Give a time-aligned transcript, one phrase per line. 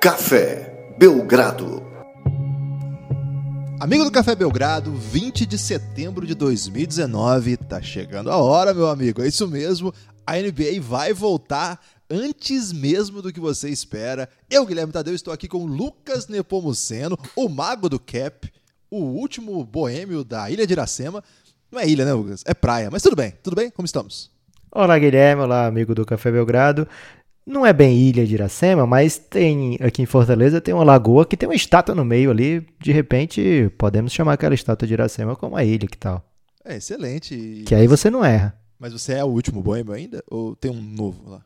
[0.00, 1.82] Café Belgrado.
[3.80, 9.20] Amigo do Café Belgrado, 20 de setembro de 2019, tá chegando a hora, meu amigo.
[9.20, 9.92] É isso mesmo,
[10.24, 14.28] a NBA vai voltar antes mesmo do que você espera.
[14.48, 18.48] Eu, Guilherme Tadeu, estou aqui com Lucas Nepomuceno, o mago do cap,
[18.88, 21.24] o último boêmio da Ilha de Iracema.
[21.72, 22.44] Não é ilha, né, Lucas?
[22.46, 23.68] É praia, mas tudo bem, tudo bem?
[23.68, 24.30] Como estamos?
[24.70, 25.42] Olá, Guilherme.
[25.42, 26.86] Olá, amigo do Café Belgrado.
[27.48, 31.34] Não é bem ilha de Iracema, mas tem aqui em Fortaleza tem uma lagoa que
[31.34, 32.66] tem uma estátua no meio ali.
[32.78, 36.22] De repente, podemos chamar aquela estátua de Iracema como uma ilha, que tal?
[36.62, 37.64] É excelente.
[37.64, 38.54] Que aí você não erra.
[38.78, 40.22] Mas você é o último boêmio ainda?
[40.30, 41.40] Ou tem um novo lá?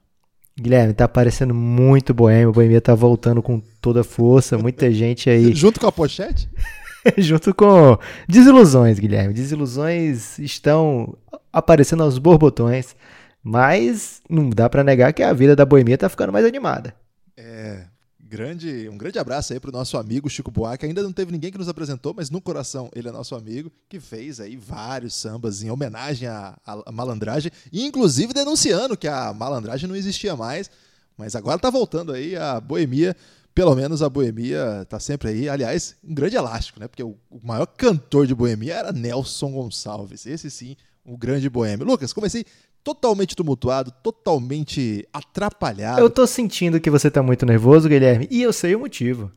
[0.60, 2.48] Guilherme, tá parecendo muito boêmio.
[2.48, 4.58] O boêmio tá voltando com toda força.
[4.58, 5.54] Muita gente aí.
[5.54, 6.50] Junto com a pochete?
[7.16, 7.96] Junto com
[8.28, 9.32] desilusões, Guilherme.
[9.32, 11.16] Desilusões estão
[11.52, 12.96] aparecendo aos borbotões.
[13.42, 16.94] Mas não dá para negar que a vida da boemia tá ficando mais animada.
[17.36, 17.86] É,
[18.32, 20.86] grande, um grande abraço aí pro nosso amigo Chico Buarque.
[20.86, 24.00] Ainda não teve ninguém que nos apresentou, mas no coração ele é nosso amigo, que
[24.00, 29.94] fez aí vários sambas em homenagem à, à malandragem, inclusive denunciando que a malandragem não
[29.96, 30.70] existia mais,
[31.14, 33.14] mas agora tá voltando aí a boemia.
[33.54, 35.46] Pelo menos a boemia tá sempre aí.
[35.46, 36.88] Aliás, um grande elástico, né?
[36.88, 40.24] Porque o maior cantor de boemia era Nelson Gonçalves.
[40.24, 41.86] Esse sim, o grande boêmio.
[41.86, 42.44] Lucas, comecei
[42.82, 46.00] totalmente tumultuado, totalmente atrapalhado.
[46.00, 49.30] Eu tô sentindo que você tá muito nervoso, Guilherme, e eu sei o motivo.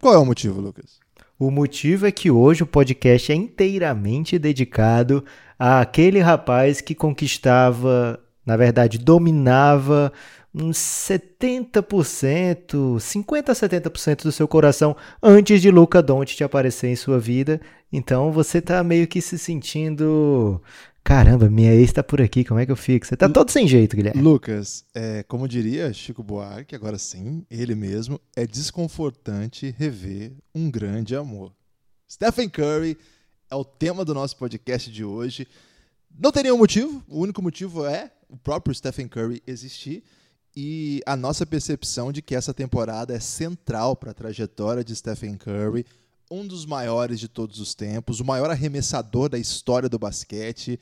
[0.00, 1.00] Qual é o motivo, Lucas?
[1.38, 5.24] O motivo é que hoje o podcast é inteiramente dedicado
[5.58, 10.12] àquele rapaz que conquistava, na verdade, dominava
[10.54, 17.18] uns 70%, 50 a 70% do seu coração antes de Luca Doncic aparecer em sua
[17.18, 17.58] vida.
[17.92, 20.60] Então você tá meio que se sentindo
[21.02, 23.06] Caramba, minha ex tá por aqui, como é que eu fico?
[23.06, 24.20] Você tá todo sem jeito, Guilherme.
[24.22, 31.16] Lucas, é, como diria Chico Buarque, agora sim, ele mesmo, é desconfortante rever um grande
[31.16, 31.52] amor.
[32.08, 32.96] Stephen Curry
[33.50, 35.46] é o tema do nosso podcast de hoje.
[36.16, 40.04] Não tem nenhum motivo, o único motivo é o próprio Stephen Curry existir
[40.56, 45.36] e a nossa percepção de que essa temporada é central para a trajetória de Stephen
[45.36, 45.84] Curry
[46.30, 50.78] um dos maiores de todos os tempos, o maior arremessador da história do basquete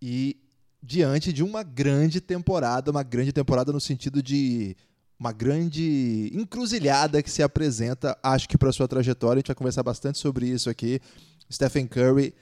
[0.00, 0.36] e
[0.82, 4.76] diante de uma grande temporada, uma grande temporada no sentido de
[5.18, 9.82] uma grande encruzilhada que se apresenta, acho que para sua trajetória, a gente vai conversar
[9.82, 11.00] bastante sobre isso aqui.
[11.50, 12.34] Stephen Curry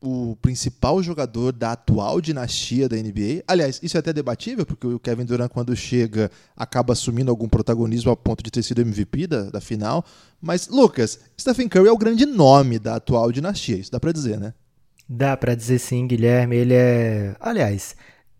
[0.00, 3.42] o principal jogador da atual dinastia da NBA.
[3.46, 8.10] Aliás, isso é até debatível, porque o Kevin Durant, quando chega, acaba assumindo algum protagonismo
[8.10, 10.04] a ponto de ter sido MVP da, da final.
[10.40, 14.38] Mas, Lucas, Stephen Curry é o grande nome da atual dinastia, isso dá para dizer,
[14.38, 14.52] né?
[15.08, 16.56] Dá para dizer sim, Guilherme.
[16.56, 17.36] Ele é.
[17.40, 17.94] Aliás,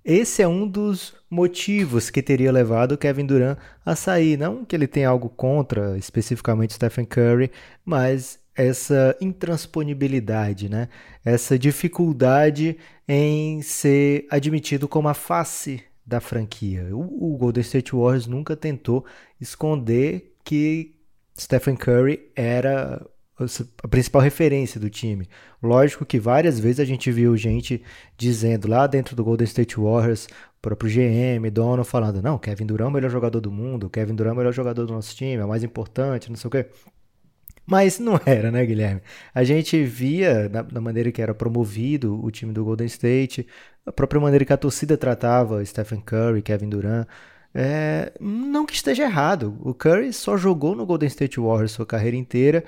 [0.04, 4.38] esse é um dos motivos que teria levado o Kevin Durant a sair.
[4.38, 7.50] Não que ele tenha algo contra especificamente Stephen Curry,
[7.84, 10.88] mas essa intransponibilidade, né?
[11.24, 12.76] essa dificuldade
[13.08, 16.88] em ser admitido como a face da franquia.
[16.92, 19.04] O, o Golden State Warriors nunca tentou
[19.40, 20.94] esconder que
[21.36, 23.04] Stephen Curry era
[23.82, 25.28] a principal referência do time.
[25.60, 27.82] Lógico que várias vezes a gente viu gente
[28.16, 30.28] dizendo lá dentro do Golden State Warriors,
[30.62, 34.30] próprio GM, dono, falando: não, Kevin Durant é o melhor jogador do mundo, Kevin Durant
[34.30, 36.66] é o melhor jogador do nosso time, é o mais importante, não sei o quê.
[37.66, 39.00] Mas não era, né, Guilherme?
[39.34, 43.46] A gente via da, maneira que era promovido o time do Golden State,
[43.86, 47.06] a própria maneira que a torcida tratava Stephen Curry, Kevin Durant.
[47.54, 49.56] É, não que esteja errado.
[49.60, 52.64] O Curry só jogou no Golden State Warriors sua carreira inteira.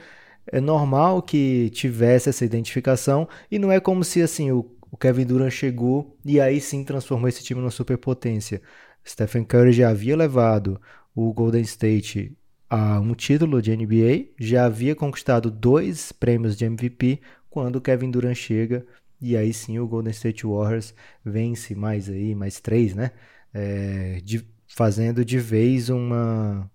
[0.51, 5.27] É normal que tivesse essa identificação e não é como se assim o, o Kevin
[5.27, 8.63] Durant chegou e aí sim transformou esse time numa superpotência.
[9.07, 10.81] Stephen Curry já havia levado
[11.15, 12.37] o Golden State
[12.69, 18.11] a um título de NBA, já havia conquistado dois prêmios de MVP quando o Kevin
[18.11, 18.87] Durant chega
[19.21, 20.95] e aí sim o Golden State Warriors
[21.25, 23.13] vence mais aí, mais três, né?
[23.55, 26.71] É, de, fazendo de vez uma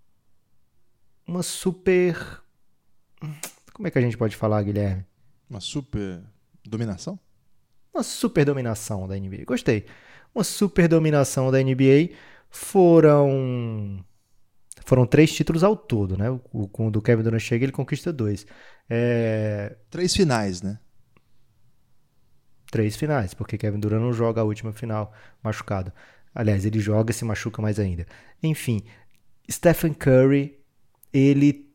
[1.27, 2.41] uma super
[3.73, 5.05] como é que a gente pode falar, Guilherme?
[5.49, 6.21] Uma super
[6.65, 7.19] dominação?
[7.93, 9.43] Uma super dominação da NBA.
[9.45, 9.85] Gostei.
[10.33, 12.15] Uma super dominação da NBA.
[12.49, 14.03] Foram
[14.91, 16.29] foram três títulos ao todo, né?
[16.51, 18.45] O, quando o Kevin Durant chega, ele conquista dois.
[18.89, 19.77] É...
[19.89, 20.79] Três finais, né?
[22.69, 25.93] Três finais, porque Kevin Durant não joga a última final machucado.
[26.35, 28.05] Aliás, ele joga e se machuca mais ainda.
[28.43, 28.83] Enfim,
[29.49, 30.59] Stephen Curry,
[31.13, 31.71] ele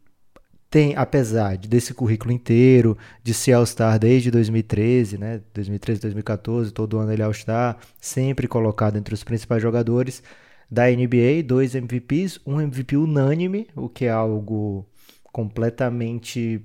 [0.68, 5.40] tem, apesar desse currículo inteiro, de ser All-Star desde 2013, né?
[5.54, 10.22] 2013, 2014, todo ano ele é All-Star, sempre colocado entre os principais jogadores
[10.70, 14.86] da NBA, dois MVPs, um MVP unânime, o que é algo
[15.32, 16.64] completamente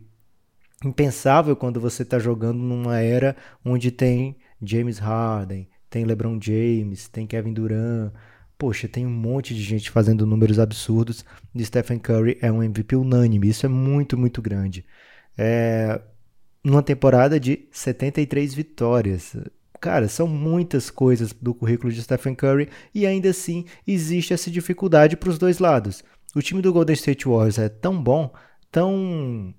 [0.83, 7.27] impensável quando você está jogando numa era onde tem James Harden, tem LeBron James, tem
[7.27, 8.13] Kevin Durant.
[8.57, 11.25] Poxa, tem um monte de gente fazendo números absurdos.
[11.53, 13.49] E Stephen Curry é um MVP unânime.
[13.49, 14.85] Isso é muito, muito grande.
[15.37, 15.99] É,
[16.63, 19.35] numa temporada de 73 vitórias.
[19.81, 25.17] Cara, são muitas coisas do currículo de Stephen Curry e ainda assim existe essa dificuldade
[25.17, 26.03] para os dois lados.
[26.35, 28.31] O time do Golden State Warriors é tão bom,
[28.71, 29.51] tão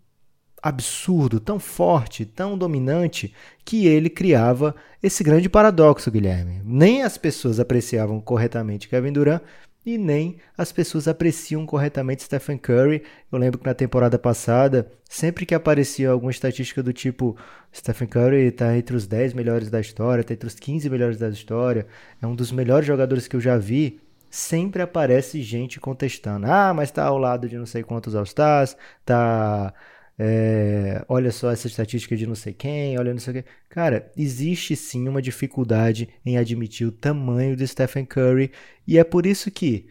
[0.63, 3.35] absurdo, tão forte, tão dominante,
[3.65, 6.63] que ele criava esse grande paradoxo, Guilherme.
[6.65, 9.43] Nem as pessoas apreciavam corretamente Kevin Durant
[9.85, 13.03] e nem as pessoas apreciam corretamente Stephen Curry.
[13.31, 17.37] Eu lembro que na temporada passada, sempre que aparecia alguma estatística do tipo
[17.75, 21.29] Stephen Curry está entre os 10 melhores da história, está entre os 15 melhores da
[21.29, 21.87] história,
[22.21, 24.01] é um dos melhores jogadores que eu já vi,
[24.31, 26.47] sempre aparece gente contestando.
[26.47, 29.75] Ah, mas está ao lado de não sei quantos All-Stars, está
[30.19, 33.49] é, olha só essa estatística de não sei quem, olha não sei o que.
[33.69, 38.53] Cara, existe sim uma dificuldade em admitir o tamanho de Stephen Curry
[38.87, 39.87] e é por isso que,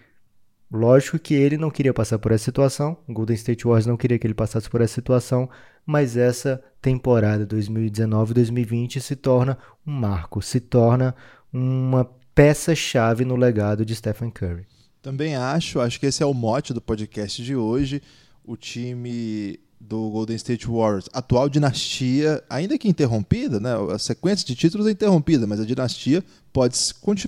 [0.71, 4.19] lógico que ele não queria passar por essa situação, o Golden State Warriors não queria
[4.19, 5.49] que ele passasse por essa situação,
[5.85, 11.15] mas essa temporada 2019-2020 se torna um marco, se torna
[11.51, 14.65] uma peça-chave no legado de Stephen Curry.
[15.01, 18.01] Também acho, acho que esse é o mote do podcast de hoje.
[18.43, 23.71] O time do Golden State Warriors, atual dinastia, ainda que interrompida, né?
[23.93, 26.77] A sequência de títulos é interrompida, mas a dinastia pode,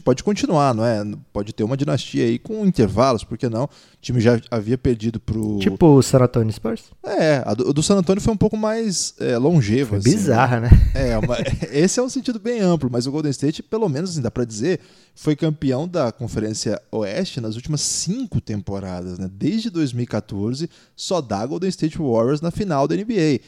[0.04, 1.04] pode continuar, não é?
[1.32, 3.66] Pode ter uma dinastia aí com intervalos, por que não?
[3.66, 3.70] O
[4.02, 5.60] time já havia perdido pro.
[5.60, 6.84] Tipo o San Antonio Spurs?
[7.04, 9.90] É, a do, do San Antonio foi um pouco mais é, longeva.
[9.90, 10.70] Foi assim, bizarra, né?
[10.94, 11.38] É, uma,
[11.72, 14.46] esse é um sentido bem amplo, mas o Golden State, pelo menos assim, dá pra
[14.46, 14.80] dizer,
[15.16, 19.30] foi campeão da Conferência Oeste nas últimas cinco temporadas, né?
[19.32, 23.40] Desde 2014, só dá Golden State Warriors na final da NBA.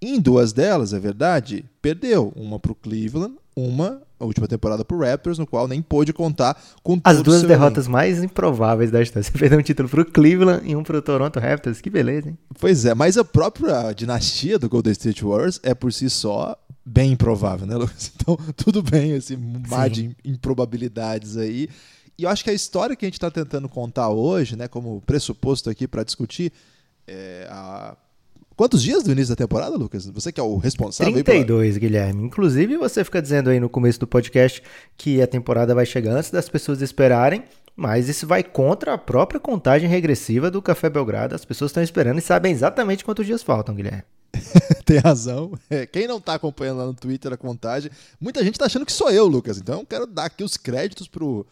[0.00, 2.32] Em duas delas, é verdade, perdeu.
[2.36, 6.12] Uma para o Cleveland, uma, a última temporada para o Raptors, no qual nem pôde
[6.12, 7.92] contar com As duas derrotas elenco.
[7.92, 9.22] mais improváveis da história.
[9.28, 11.80] Você perdeu um título para o Cleveland e um para o Toronto Raptors.
[11.80, 12.38] Que beleza, hein?
[12.58, 17.12] Pois é, mas a própria dinastia do Golden State Warriors é por si só bem
[17.12, 18.12] improvável, né, Lucas?
[18.16, 21.68] Então, tudo bem, esse mar de improbabilidades aí.
[22.18, 25.00] E eu acho que a história que a gente está tentando contar hoje, né, como
[25.02, 26.52] pressuposto aqui para discutir,
[27.06, 27.96] é a
[28.56, 30.06] Quantos dias do início da temporada, Lucas?
[30.06, 31.80] Você que é o responsável 32, pra...
[31.80, 32.24] Guilherme.
[32.24, 34.62] Inclusive, você fica dizendo aí no começo do podcast
[34.96, 37.44] que a temporada vai chegar antes das pessoas esperarem,
[37.76, 41.34] mas isso vai contra a própria contagem regressiva do Café Belgrado.
[41.34, 44.04] As pessoas estão esperando e sabem exatamente quantos dias faltam, Guilherme.
[44.86, 45.52] Tem razão.
[45.68, 48.92] É, quem não está acompanhando lá no Twitter a contagem, muita gente está achando que
[48.92, 49.58] sou eu, Lucas.
[49.58, 51.46] Então, eu quero dar aqui os créditos pro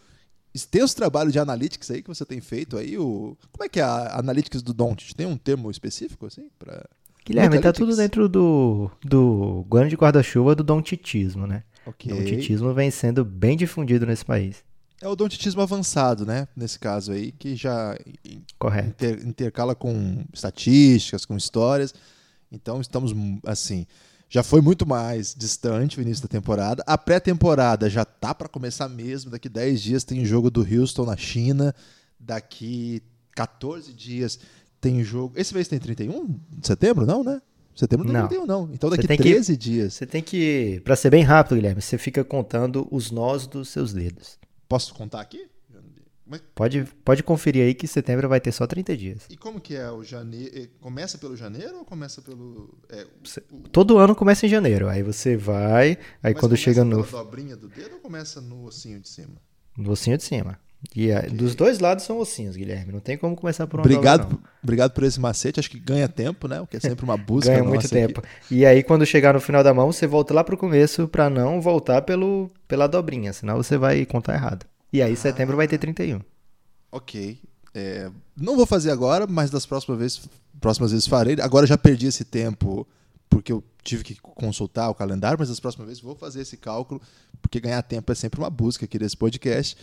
[0.54, 2.96] extenso trabalho de analytics aí que você tem feito aí.
[2.96, 3.36] O...
[3.52, 5.14] Como é que é a analytics do Don't?
[5.14, 6.88] Tem um termo específico assim para
[7.26, 11.64] Guilherme, tá tudo dentro do, do grande guarda-chuva do dontitismo, né?
[11.86, 12.12] Okay.
[12.12, 14.62] O dontitismo vem sendo bem difundido nesse país.
[15.00, 16.46] É o dontitismo avançado, né?
[16.54, 17.98] Nesse caso aí, que já
[18.58, 18.88] Correto.
[18.88, 21.94] Inter, intercala com estatísticas, com histórias.
[22.52, 23.12] Então estamos
[23.46, 23.86] assim
[24.34, 26.82] já foi muito mais distante o início da temporada.
[26.88, 29.30] A pré-temporada já tá para começar mesmo.
[29.30, 31.72] Daqui 10 dias tem jogo do Houston na China.
[32.18, 33.00] Daqui
[33.36, 34.40] 14 dias
[34.80, 35.34] tem jogo.
[35.38, 37.40] Esse mês tem 31 de setembro, não, né?
[37.76, 38.28] Setembro não, não.
[38.28, 38.74] tem 31, não.
[38.74, 39.94] Então daqui 13 que, dias.
[39.94, 40.82] Você tem que.
[40.82, 44.36] Para ser bem rápido, Guilherme, você fica contando os nós dos seus dedos.
[44.68, 45.46] Posso contar aqui?
[46.26, 46.42] Mas...
[46.54, 49.22] Pode, pode conferir aí que setembro vai ter só 30 dias.
[49.28, 50.70] E como que é o janeiro?
[50.80, 52.78] Começa pelo janeiro ou começa pelo.
[52.88, 53.06] É,
[53.52, 53.68] o...
[53.68, 54.88] Todo ano começa em janeiro.
[54.88, 56.96] Aí você vai, aí Mas quando chega no.
[56.96, 59.36] Começa dobrinha do dedo ou começa no ossinho de cima?
[59.76, 60.58] No ossinho de cima.
[60.94, 61.30] E okay.
[61.30, 62.92] dos dois lados são ossinhos, Guilherme.
[62.92, 65.60] Não tem como começar por um obrigado, dobra, Obrigado por esse macete.
[65.60, 66.58] Acho que ganha tempo, né?
[66.60, 67.50] Porque é sempre uma busca.
[67.50, 68.20] ganha muito tempo.
[68.20, 68.56] Aqui.
[68.56, 71.60] E aí, quando chegar no final da mão, você volta lá pro começo para não
[71.60, 73.32] voltar pelo, pela dobrinha.
[73.32, 74.66] Senão você vai contar errado.
[74.94, 75.16] E aí, ah.
[75.16, 76.20] setembro vai ter 31
[76.94, 77.40] ok.
[77.74, 80.20] É, não vou fazer agora, mas das próximas vezes,
[80.60, 81.36] próximas vezes farei.
[81.40, 82.86] Agora já perdi esse tempo
[83.28, 87.02] porque eu tive que consultar o calendário, mas das próximas vezes vou fazer esse cálculo,
[87.42, 89.76] porque ganhar tempo é sempre uma busca aqui desse podcast.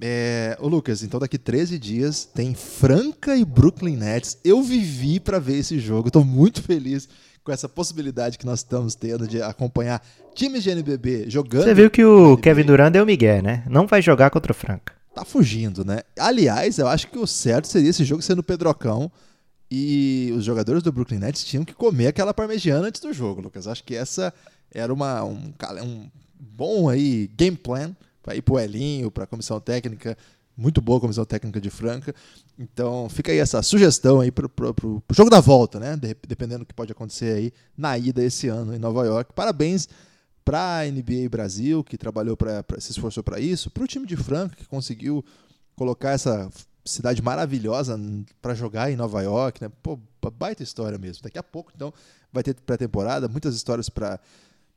[0.00, 4.38] É, ô Lucas, então daqui 13 dias tem Franca e Brooklyn Nets.
[4.44, 7.08] Eu vivi para ver esse jogo, estou muito feliz
[7.44, 10.02] com essa possibilidade que nós estamos tendo de acompanhar
[10.34, 11.64] times de NBB jogando.
[11.64, 13.62] Você viu que o Kevin Durant deu Miguel, né?
[13.68, 16.00] Não vai jogar contra o Franca tá fugindo, né?
[16.18, 19.10] Aliás, eu acho que o certo seria esse jogo sendo Pedrocão
[19.70, 23.68] e os jogadores do Brooklyn Nets tinham que comer aquela parmegiana antes do jogo, Lucas.
[23.68, 24.34] Acho que essa
[24.72, 29.60] era uma, um, um bom aí game plan para ir pro Elinho, para a comissão
[29.60, 30.18] técnica
[30.56, 32.14] muito boa comissão técnica de Franca.
[32.58, 35.96] Então fica aí essa sugestão aí pro, pro, pro jogo da volta, né?
[35.96, 39.32] De, dependendo do que pode acontecer aí na ida esse ano em Nova York.
[39.34, 39.88] Parabéns
[40.44, 44.16] para a NBA Brasil, que trabalhou para se esforçou para isso, para o time de
[44.16, 45.24] Franca, que conseguiu
[45.74, 46.50] colocar essa
[46.84, 47.98] cidade maravilhosa
[48.42, 49.70] para jogar em Nova York, né?
[49.82, 49.98] Pô,
[50.30, 51.22] baita história mesmo.
[51.22, 51.92] Daqui a pouco, então,
[52.30, 54.20] vai ter pré-temporada, muitas histórias para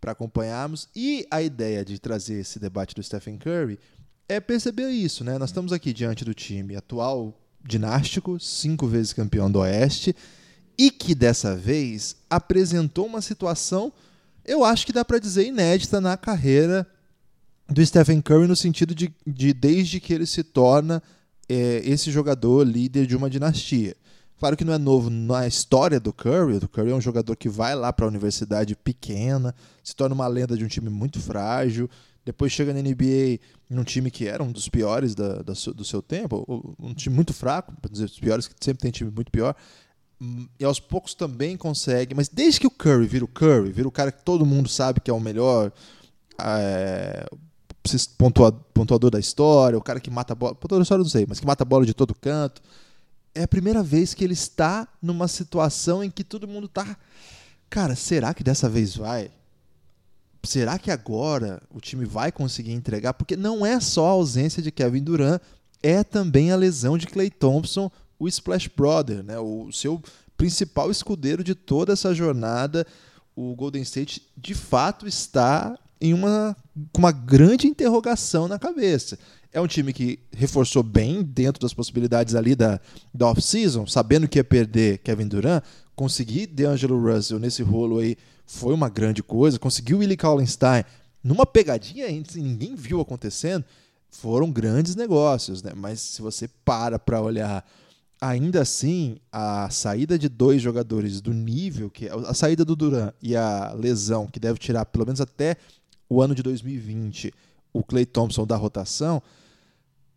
[0.05, 0.87] acompanharmos.
[0.95, 3.77] E a ideia de trazer esse debate do Stephen Curry
[4.29, 5.37] é perceber isso, né?
[5.37, 10.15] Nós estamos aqui diante do time atual dinástico, cinco vezes campeão do Oeste,
[10.77, 13.91] e que dessa vez apresentou uma situação,
[14.45, 16.87] eu acho que dá para dizer inédita na carreira
[17.67, 21.01] do Stephen Curry no sentido de, de desde que ele se torna
[21.49, 23.95] é, esse jogador líder de uma dinastia.
[24.39, 26.57] Claro que não é novo na história do Curry.
[26.57, 29.53] O Curry é um jogador que vai lá para a universidade pequena,
[29.83, 31.89] se torna uma lenda de um time muito frágil,
[32.23, 33.39] depois chega na NBA
[33.69, 37.33] num time que era um dos piores da, da, do seu tempo, um time muito
[37.33, 39.55] fraco, para dizer os piores, que sempre tem time muito pior.
[40.59, 43.91] E aos poucos também consegue, mas desde que o Curry vira o Curry, vira o
[43.91, 45.71] cara que todo mundo sabe que é o melhor,
[46.39, 47.25] é,
[48.73, 50.53] pontuador da história, o cara que mata a bola.
[50.53, 52.61] Pontuador da história não sei, mas que mata a bola de todo canto.
[53.37, 56.97] É a primeira vez que ele está numa situação em que todo mundo tá.
[57.69, 59.29] Cara, será que dessa vez vai?
[60.43, 63.13] Será que agora o time vai conseguir entregar?
[63.13, 65.39] Porque não é só a ausência de Kevin Durant,
[65.83, 69.37] é também a lesão de Clay Thompson, o Splash Brother, né?
[69.37, 70.01] o seu
[70.35, 72.87] principal escudeiro de toda essa jornada.
[73.35, 76.57] O Golden State de fato está em uma,
[76.91, 79.19] com uma grande interrogação na cabeça.
[79.51, 82.79] É um time que reforçou bem dentro das possibilidades ali da,
[83.13, 85.63] da off-season, sabendo que ia perder Kevin Durant,
[85.95, 90.83] conseguir DeAngelo Russell nesse rolo aí foi uma grande coisa, conseguiu Willie Kallenstein
[91.23, 93.65] numa pegadinha que ninguém viu acontecendo,
[94.09, 95.73] foram grandes negócios, né?
[95.75, 97.65] Mas se você para para olhar
[98.19, 103.11] ainda assim, a saída de dois jogadores do nível que é, a saída do Duran
[103.21, 105.57] e a lesão que deve tirar pelo menos até
[106.09, 107.33] o ano de 2020
[107.73, 109.21] o Clay Thompson da rotação,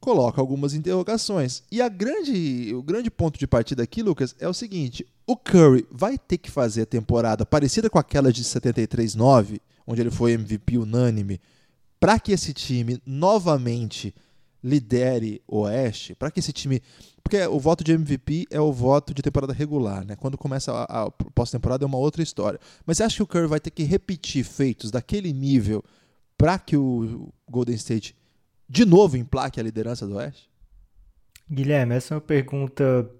[0.01, 1.63] coloca algumas interrogações.
[1.71, 5.87] E a grande, o grande ponto de partida aqui, Lucas, é o seguinte: o Curry
[5.91, 10.79] vai ter que fazer a temporada parecida com aquela de 73-9, onde ele foi MVP
[10.79, 11.41] unânime,
[12.01, 14.15] para que esse time novamente
[14.63, 16.83] lidere o Oeste, para que esse time.
[17.23, 20.17] Porque o voto de MVP é o voto de temporada regular, né?
[20.17, 22.59] Quando começa a, a pós-temporada é uma outra história.
[22.85, 25.85] Mas você acha que o Curry vai ter que repetir feitos daquele nível
[26.41, 28.17] para que o Golden State
[28.67, 30.51] de novo emplaque a liderança do Oeste?
[31.51, 33.11] Guilherme, essa é uma pergunta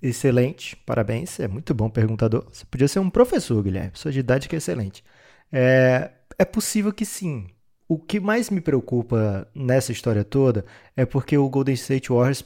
[0.00, 0.76] excelente.
[0.86, 2.46] Parabéns, é muito bom perguntador.
[2.52, 3.90] Você podia ser um professor, Guilherme.
[3.94, 5.02] Sua didática é excelente.
[5.50, 7.48] É, é possível que sim.
[7.88, 10.64] O que mais me preocupa nessa história toda
[10.94, 12.44] é porque o Golden State Warriors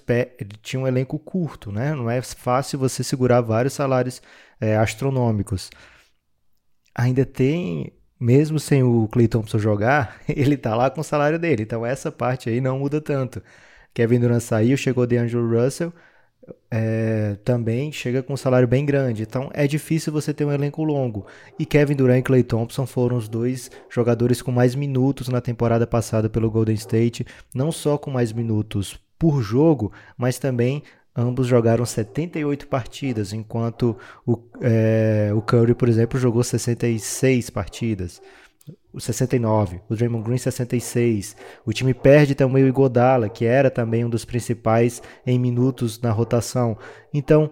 [0.63, 1.95] tinha um elenco curto, né?
[1.95, 4.23] Não é fácil você segurar vários salários
[4.59, 5.69] é, astronômicos.
[6.95, 11.63] Ainda tem, mesmo sem o Clay Thompson jogar, ele tá lá com o salário dele.
[11.63, 13.43] Então essa parte aí não muda tanto.
[13.95, 15.93] Kevin Durant saiu, chegou DeAngelo Russell
[16.71, 19.23] é, também chega com um salário bem grande.
[19.23, 21.27] Então é difícil você ter um elenco longo.
[21.59, 25.87] E Kevin Durant e Clay Thompson foram os dois jogadores com mais minutos na temporada
[25.87, 27.27] passada pelo Golden State.
[27.55, 30.83] Não só com mais minutos por jogo, mas também
[31.17, 38.21] ambos jogaram 78 partidas, enquanto o, é, o Curry, por exemplo, jogou 66 partidas
[38.93, 41.37] o 69, o Draymond Green 66.
[41.65, 46.11] O time perde também o Igodala, que era também um dos principais em minutos na
[46.11, 46.77] rotação.
[47.13, 47.51] Então,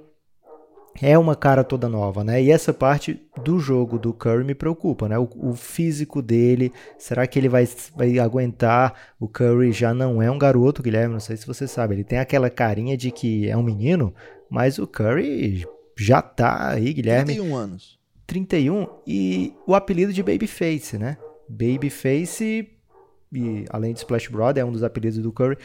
[1.00, 2.42] é uma cara toda nova, né?
[2.42, 5.18] E essa parte do jogo do Curry me preocupa, né?
[5.18, 8.94] O, o, físico dele, será que ele vai, vai aguentar?
[9.18, 11.94] O Curry já não é um garoto, Guilherme, não sei se você sabe.
[11.94, 14.14] Ele tem aquela carinha de que é um menino,
[14.49, 15.66] mas o Curry
[15.97, 17.35] já tá aí, Guilherme.
[17.35, 17.99] 31 anos.
[18.26, 21.16] 31 e o apelido de Babyface, né?
[21.49, 22.68] Babyface,
[23.32, 25.56] e além de Splash Brother, é um dos apelidos do Curry,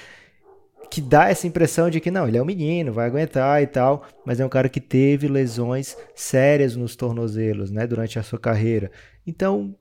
[0.90, 4.06] que dá essa impressão de que não, ele é um menino, vai aguentar e tal,
[4.26, 8.92] mas é um cara que teve lesões sérias nos tornozelos, né, durante a sua carreira.
[9.26, 9.76] Então,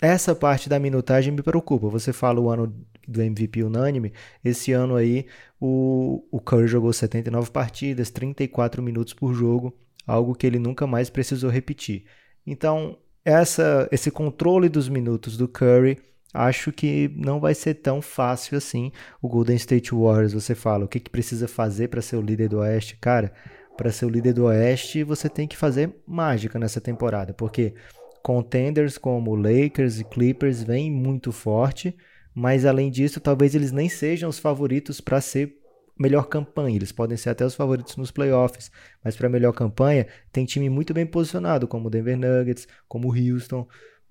[0.00, 1.88] essa parte da minutagem me preocupa.
[1.88, 2.74] Você fala o ano
[3.06, 4.12] do MVP unânime,
[4.44, 5.26] esse ano aí
[5.60, 9.74] o, o Curry jogou 79 partidas, 34 minutos por jogo,
[10.06, 12.04] algo que ele nunca mais precisou repetir.
[12.46, 15.98] Então, essa, esse controle dos minutos do Curry,
[16.32, 18.92] acho que não vai ser tão fácil assim.
[19.20, 22.48] O Golden State Warriors, você fala, o que, que precisa fazer para ser o líder
[22.48, 22.96] do Oeste?
[23.00, 23.32] Cara,
[23.76, 27.74] para ser o líder do Oeste, você tem que fazer mágica nessa temporada, porque
[28.22, 31.96] contenders como Lakers e Clippers vêm muito forte,
[32.34, 35.56] mas além disso, talvez eles nem sejam os favoritos para ser
[35.98, 36.76] melhor campanha.
[36.76, 38.70] Eles podem ser até os favoritos nos playoffs,
[39.02, 43.12] mas para melhor campanha tem time muito bem posicionado, como o Denver Nuggets, como o
[43.12, 43.66] Houston,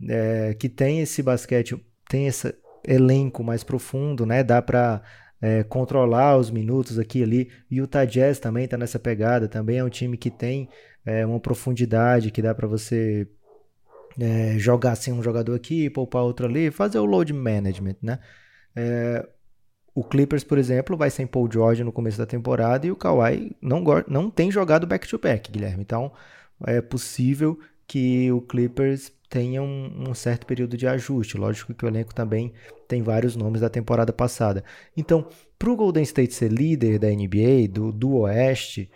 [0.10, 2.54] é, que tem esse basquete, tem esse
[2.86, 4.44] elenco mais profundo, né?
[4.44, 5.02] Dá para
[5.42, 7.52] é, controlar os minutos aqui e ali.
[7.70, 10.70] E o Jazz também está nessa pegada, também é um time que tem
[11.06, 13.28] é, uma profundidade que dá para você
[14.20, 18.20] é, jogar assim um jogador aqui, poupar outro ali, fazer o load management, né?
[18.76, 19.28] É,
[19.94, 23.56] o Clippers, por exemplo, vai sem Paul George no começo da temporada e o Kawhi
[23.60, 25.82] não, não tem jogado back-to-back, -back, Guilherme.
[25.82, 26.12] Então,
[26.68, 31.38] é possível que o Clippers tenha um, um, certo período de ajuste.
[31.38, 32.54] Lógico que o elenco também
[32.88, 34.64] tem vários nomes da temporada passada.
[34.96, 35.28] Então,
[35.60, 38.90] para o Golden State ser líder da NBA, do, do Oeste,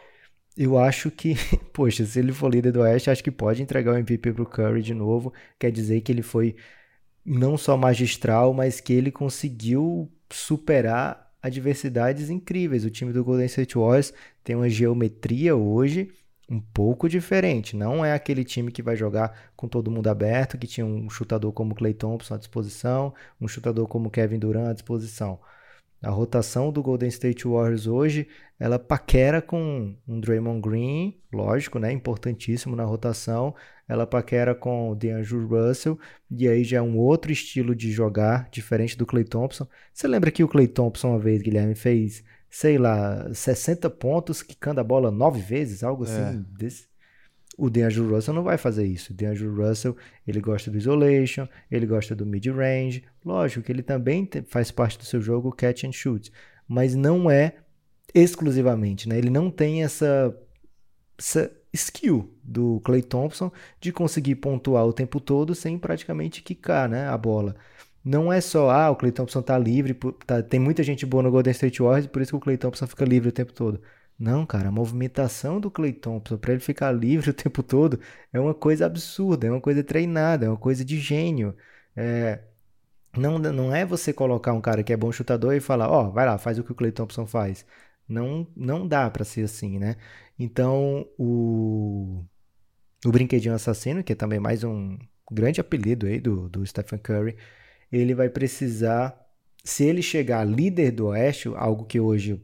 [0.57, 1.35] eu acho que,
[1.73, 4.45] poxa, se ele for líder do Oeste, acho que pode entregar o MVP para o
[4.45, 5.33] Curry de novo.
[5.59, 6.55] Quer dizer que ele foi
[7.25, 12.85] não só magistral, mas que ele conseguiu superar adversidades incríveis.
[12.85, 16.09] O time do Golden State Warriors tem uma geometria hoje
[16.51, 17.77] um pouco diferente.
[17.77, 21.53] Não é aquele time que vai jogar com todo mundo aberto, que tinha um chutador
[21.53, 25.39] como Clay Thompson à disposição, um chutador como Kevin Durant à disposição.
[26.03, 28.27] A rotação do Golden State Warriors hoje,
[28.59, 33.55] ela paquera com um Draymond Green, lógico, né, importantíssimo na rotação.
[33.87, 38.49] Ela paquera com o DeAndre Russell, e aí já é um outro estilo de jogar,
[38.51, 39.67] diferente do Clay Thompson.
[39.93, 44.81] Você lembra que o Clay Thompson uma vez, Guilherme, fez, sei lá, 60 pontos, quicando
[44.81, 46.57] a bola nove vezes, algo assim é.
[46.57, 46.91] desse?
[47.57, 49.13] O DeAndre Russell não vai fazer isso.
[49.13, 49.95] O DeAndre Russell,
[50.27, 53.03] ele gosta do isolation, ele gosta do mid-range.
[53.23, 56.31] Lógico que ele também faz parte do seu jogo catch and shoot,
[56.67, 57.55] mas não é
[58.13, 59.17] exclusivamente, né?
[59.17, 60.35] Ele não tem essa,
[61.17, 67.07] essa skill do Clay Thompson de conseguir pontuar o tempo todo sem praticamente quicar, né,
[67.07, 67.55] a bola.
[68.03, 69.93] Não é só, ah, o Clay Thompson tá livre,
[70.25, 72.87] tá, tem muita gente boa no Golden State Warriors, por isso que o Clay Thompson
[72.87, 73.81] fica livre o tempo todo.
[74.17, 77.99] Não, cara, a movimentação do Clay Thompson para ele ficar livre o tempo todo
[78.31, 81.55] é uma coisa absurda, é uma coisa treinada, é uma coisa de gênio.
[81.95, 82.39] É,
[83.17, 86.11] não, não é você colocar um cara que é bom chutador e falar, ó, oh,
[86.11, 87.65] vai lá, faz o que o Clay Thompson faz.
[88.07, 89.95] Não, não dá para ser assim, né?
[90.39, 92.23] Então, o,
[93.05, 94.97] o Brinquedinho Assassino, que é também mais um
[95.31, 97.37] grande apelido aí do, do Stephen Curry,
[97.91, 99.19] ele vai precisar
[99.63, 102.41] se ele chegar líder do Oeste, algo que hoje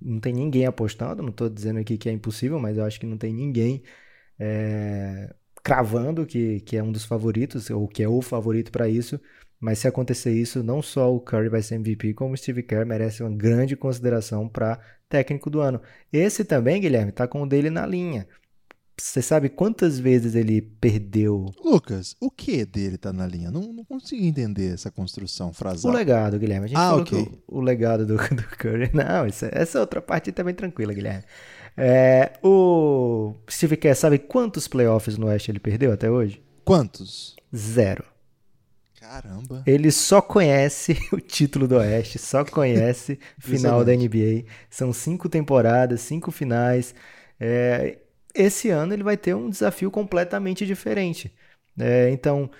[0.00, 3.06] não tem ninguém apostando, não estou dizendo aqui que é impossível, mas eu acho que
[3.06, 3.82] não tem ninguém
[4.38, 9.20] é, cravando que, que é um dos favoritos, ou que é o favorito para isso.
[9.58, 12.86] Mas se acontecer isso, não só o Curry vai ser MVP, como o Steve Kerr
[12.86, 15.82] merece uma grande consideração para técnico do ano.
[16.10, 18.26] Esse também, Guilherme, está com o dele na linha.
[19.00, 21.46] Você sabe quantas vezes ele perdeu?
[21.64, 23.50] Lucas, o que dele tá na linha?
[23.50, 25.90] Não, não consigo entender essa construção frasal.
[25.90, 26.66] O legado, Guilherme.
[26.66, 28.90] A gente ah, que o, o, legado do, do Curry.
[28.92, 31.24] Não, essa, essa outra parte também tranquila, Guilherme.
[31.76, 36.42] É, o Steve Kerr sabe quantos playoffs no Oeste ele perdeu até hoje?
[36.64, 37.36] Quantos?
[37.56, 38.04] Zero.
[39.00, 39.62] Caramba.
[39.66, 44.44] Ele só conhece o título do Oeste, só conhece final da NBA.
[44.68, 46.94] São cinco temporadas, cinco finais.
[47.40, 47.98] É,
[48.34, 51.32] esse ano ele vai ter um desafio completamente diferente.
[51.78, 52.50] É, então,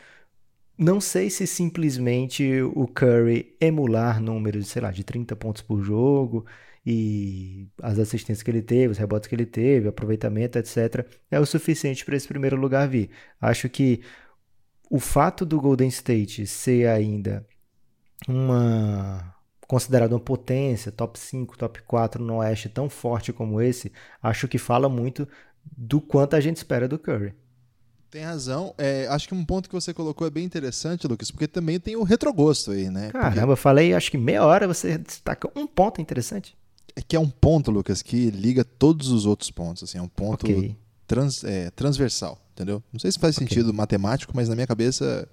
[0.79, 6.47] não sei se simplesmente o Curry emular números, sei lá, de 30 pontos por jogo
[6.85, 11.47] e as assistências que ele teve, os rebotes que ele teve, aproveitamento, etc., é o
[11.47, 13.11] suficiente para esse primeiro lugar vir.
[13.41, 14.01] Acho que
[14.89, 17.47] o fato do Golden State ser ainda
[18.27, 19.35] uma
[19.71, 24.59] considerado uma potência, top 5, top 4 no Oeste tão forte como esse, acho que
[24.59, 25.29] fala muito
[25.65, 27.33] do quanto a gente espera do Curry.
[28.11, 28.75] Tem razão.
[28.77, 31.95] É, acho que um ponto que você colocou é bem interessante, Lucas, porque também tem
[31.95, 33.13] o retrogosto aí, né?
[33.13, 33.53] Caramba, porque...
[33.53, 36.57] eu falei acho que meia hora você destaca um ponto interessante.
[36.97, 39.85] É que é um ponto, Lucas, que liga todos os outros pontos.
[39.85, 40.77] Assim, é um ponto okay.
[41.07, 42.83] trans, é, transversal, entendeu?
[42.93, 43.47] Não sei se faz okay.
[43.47, 45.29] sentido matemático, mas na minha cabeça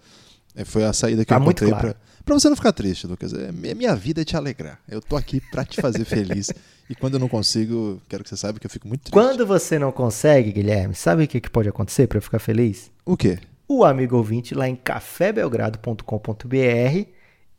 [0.54, 1.88] é, foi a saída que tá eu encontrei claro.
[1.88, 1.95] pra,
[2.28, 3.34] pra você não ficar triste, Lucas.
[3.34, 4.80] É, minha vida é te alegrar.
[4.88, 6.52] Eu tô aqui pra te fazer feliz.
[6.90, 9.13] E quando eu não consigo, quero que você saiba que eu fico muito triste.
[9.13, 12.92] Quando você não consegue, Guilherme, sabe o que, que pode acontecer para ficar feliz?
[13.06, 13.40] O quê?
[13.68, 17.08] O amigo ouvinte lá em cafébelgrado.com.br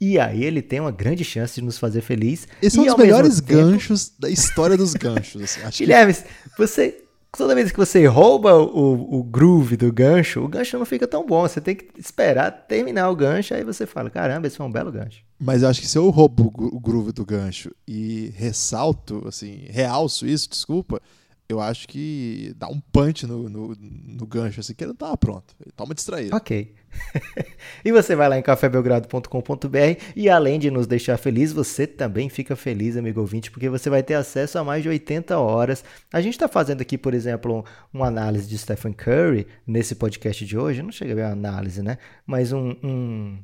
[0.01, 2.47] e aí ele tem uma grande chance de nos fazer feliz.
[2.63, 3.61] Esses são os melhores tempo...
[3.61, 5.43] ganchos da história dos ganchos.
[5.43, 5.61] Assim.
[5.85, 6.23] Guilherme, que...
[6.57, 7.03] você
[7.37, 11.27] toda vez que você rouba o, o groove do gancho, o gancho não fica tão
[11.27, 11.43] bom.
[11.43, 14.93] Você tem que esperar terminar o gancho, aí você fala: caramba, esse foi um belo
[14.93, 15.23] gancho.
[15.39, 20.27] Mas eu acho que se eu roubo o groove do gancho e ressalto, assim, realço
[20.27, 21.01] isso, desculpa,
[21.49, 25.17] eu acho que dá um punch no, no, no gancho, assim, que ele não tava
[25.17, 25.55] pronto.
[25.61, 26.37] Ele toma distraído.
[26.37, 26.75] Ok.
[27.85, 32.57] e você vai lá em cafébelgrado.com.br e além de nos deixar feliz, você também fica
[32.57, 35.85] feliz, amigo ouvinte, porque você vai ter acesso a mais de 80 horas.
[36.13, 40.59] A gente está fazendo aqui, por exemplo, uma análise de Stephen Curry nesse podcast de
[40.59, 40.83] hoje.
[40.83, 41.99] Não chega a ver uma análise, né?
[42.27, 43.39] Mas um, um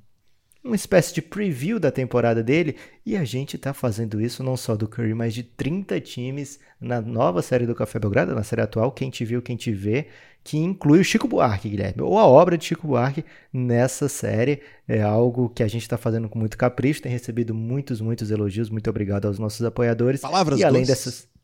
[0.65, 4.75] uma espécie de preview da temporada dele, e a gente está fazendo isso não só
[4.75, 8.91] do Curry, mas de 30 times na nova série do Café Belgrado, na série atual,
[8.91, 10.07] Quem Te Viu, Quem Te Vê,
[10.45, 14.61] que inclui o Chico Buarque, Guilherme, ou a obra de Chico Buarque nessa série.
[14.87, 18.69] É algo que a gente está fazendo com muito capricho, tem recebido muitos, muitos elogios.
[18.69, 20.21] Muito obrigado aos nossos apoiadores.
[20.21, 20.89] Palavras e além doces.
[20.89, 21.35] dessas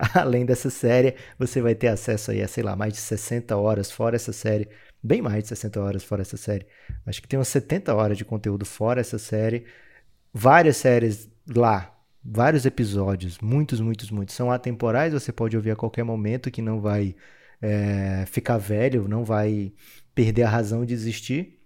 [0.14, 3.90] Além dessa série, você vai ter acesso aí a, sei lá, mais de 60 horas
[3.90, 4.68] fora essa série
[5.02, 6.66] bem mais de 60 horas fora essa série.
[7.06, 9.64] Acho que tem umas 70 horas de conteúdo fora essa série.
[10.32, 11.94] Várias séries lá,
[12.24, 14.34] vários episódios, muitos, muitos, muitos.
[14.34, 17.14] São atemporais, você pode ouvir a qualquer momento que não vai
[17.60, 19.72] é, ficar velho, não vai
[20.14, 21.58] perder a razão de existir.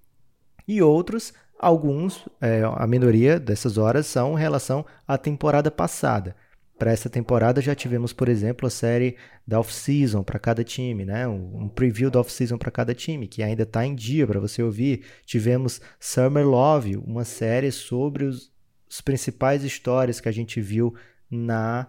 [0.67, 6.37] E outros, alguns, é, a minoria dessas horas são em relação à temporada passada.
[6.79, 11.29] Para essa temporada já tivemos, por exemplo, a série da off-season para cada time, né?
[11.29, 15.05] Um, preview da off-season para cada time, que ainda está em dia para você ouvir.
[15.25, 18.51] Tivemos Summer Love, uma série sobre os,
[18.91, 20.93] os principais histórias que a gente viu
[21.31, 21.89] na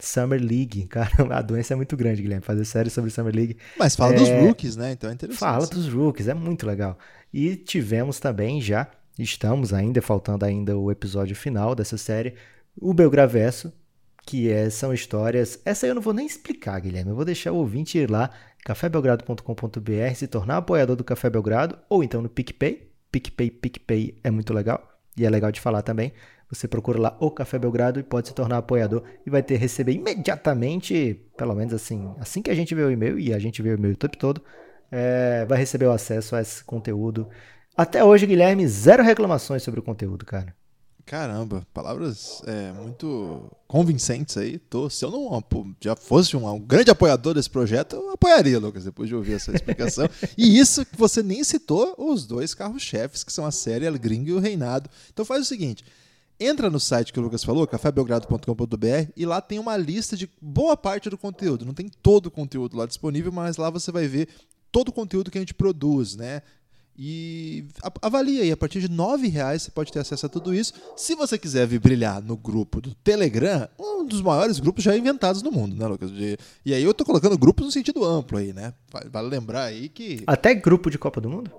[0.00, 0.86] Summer League.
[0.90, 3.56] Cara, a doença é muito grande, Guilherme, fazer série sobre Summer League.
[3.78, 4.16] Mas fala é...
[4.16, 4.92] dos rookies, né?
[4.92, 5.38] Então é interessante.
[5.38, 6.98] Fala dos rookies, é muito legal.
[7.32, 12.34] E tivemos também já, estamos ainda, faltando ainda o episódio final dessa série,
[12.76, 13.72] o Belgravesso,
[14.26, 15.60] que é, são histórias.
[15.64, 17.10] Essa eu não vou nem explicar, Guilherme.
[17.10, 18.30] Eu vou deixar o ouvinte ir lá,
[18.64, 22.90] cafébelgrado.com.br, se tornar apoiador do Café Belgrado, ou então no PicPay.
[23.10, 24.88] PicPay, PicPay é muito legal.
[25.16, 26.12] E é legal de falar também.
[26.50, 29.92] Você procura lá o Café Belgrado e pode se tornar apoiador e vai ter receber
[29.92, 33.70] imediatamente, pelo menos assim, assim que a gente vê o e-mail, e a gente vê
[33.70, 34.42] o e-mail o tempo todo,
[34.90, 37.28] é, vai receber o acesso a esse conteúdo.
[37.76, 40.54] Até hoje, Guilherme, zero reclamações sobre o conteúdo, cara.
[41.06, 44.58] Caramba, palavras é, muito convincentes aí.
[44.58, 45.42] Tô, se eu não
[45.80, 49.52] já fosse um, um, grande apoiador desse projeto, eu apoiaria, Lucas, depois de ouvir essa
[49.52, 50.08] explicação.
[50.38, 54.28] e isso que você nem citou os dois carros-chefes, que são a série El Gringo
[54.28, 54.90] e o Reinado.
[55.12, 55.84] Então faz o seguinte.
[56.40, 60.74] Entra no site que o Lucas falou, cafébelgrado.com.br, e lá tem uma lista de boa
[60.74, 61.66] parte do conteúdo.
[61.66, 64.26] Não tem todo o conteúdo lá disponível, mas lá você vai ver
[64.72, 66.40] todo o conteúdo que a gente produz, né?
[67.02, 67.64] E
[68.02, 70.74] avalie aí, a partir de R$ reais você pode ter acesso a tudo isso.
[70.96, 75.42] Se você quiser vir brilhar no grupo do Telegram, um dos maiores grupos já inventados
[75.42, 76.10] no mundo, né, Lucas?
[76.64, 78.74] E aí eu tô colocando grupos no sentido amplo aí, né?
[79.10, 80.22] Vale lembrar aí que.
[80.26, 81.50] Até grupo de Copa do Mundo?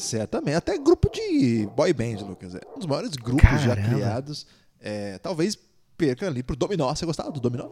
[0.00, 2.54] Certamente, até grupo de boy band, Lucas.
[2.54, 3.62] É um dos maiores grupos Caramba.
[3.62, 4.46] já criados.
[4.80, 5.58] É, talvez
[5.96, 6.94] perca ali pro Dominó.
[6.94, 7.68] Você gostava do Dominó?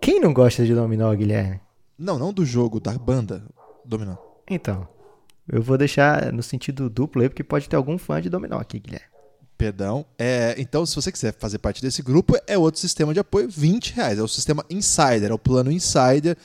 [0.00, 1.60] Quem não gosta de Dominó, Guilherme?
[1.98, 3.44] Não, não do jogo, da banda
[3.84, 4.16] Dominó.
[4.48, 4.88] Então.
[5.46, 8.78] Eu vou deixar no sentido duplo aí, porque pode ter algum fã de dominó aqui,
[8.80, 9.08] Guilherme.
[9.58, 10.04] Perdão.
[10.18, 13.94] É, então, se você quiser fazer parte desse grupo, é outro sistema de apoio, 20
[13.94, 14.18] reais.
[14.18, 16.36] É o sistema Insider, é o plano Insider.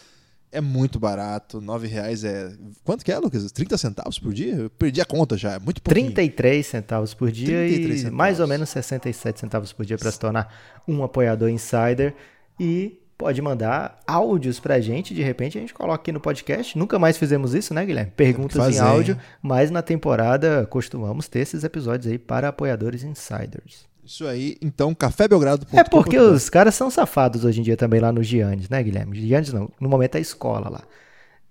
[0.52, 2.52] É muito barato, 9 reais é.
[2.84, 3.52] Quanto que é, Lucas?
[3.52, 4.56] 30 centavos por dia?
[4.56, 6.08] Eu perdi a conta já, é muito pouquinho.
[6.08, 8.18] 33 centavos por dia e centavos.
[8.18, 12.16] mais ou menos 67 centavos por dia para se tornar um apoiador Insider.
[12.60, 16.78] E pode mandar áudios pra gente, de repente a gente coloca aqui no podcast.
[16.78, 18.12] Nunca mais fizemos isso, né, Guilherme?
[18.16, 23.89] Perguntas em áudio, mas na temporada costumamos ter esses episódios aí para apoiadores insiders.
[24.10, 25.68] Isso aí, então, cafébelgrado.
[25.72, 29.16] É porque os caras são safados hoje em dia também lá no Giannis, né, Guilherme?
[29.16, 30.84] Giannis não, no momento é a escola lá.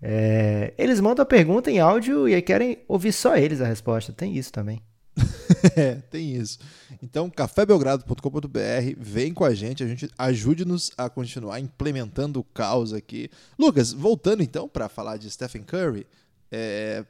[0.02, 4.12] É, eles mandam a pergunta em áudio e aí querem ouvir só eles a resposta.
[4.12, 4.82] Tem isso também.
[5.76, 6.58] é, tem isso.
[7.00, 8.58] Então, cafébelgrado.com.br,
[8.98, 13.30] vem com a gente, a gente ajude-nos a continuar implementando o caos aqui.
[13.56, 16.04] Lucas, voltando então para falar de Stephen Curry,
[16.50, 17.04] é...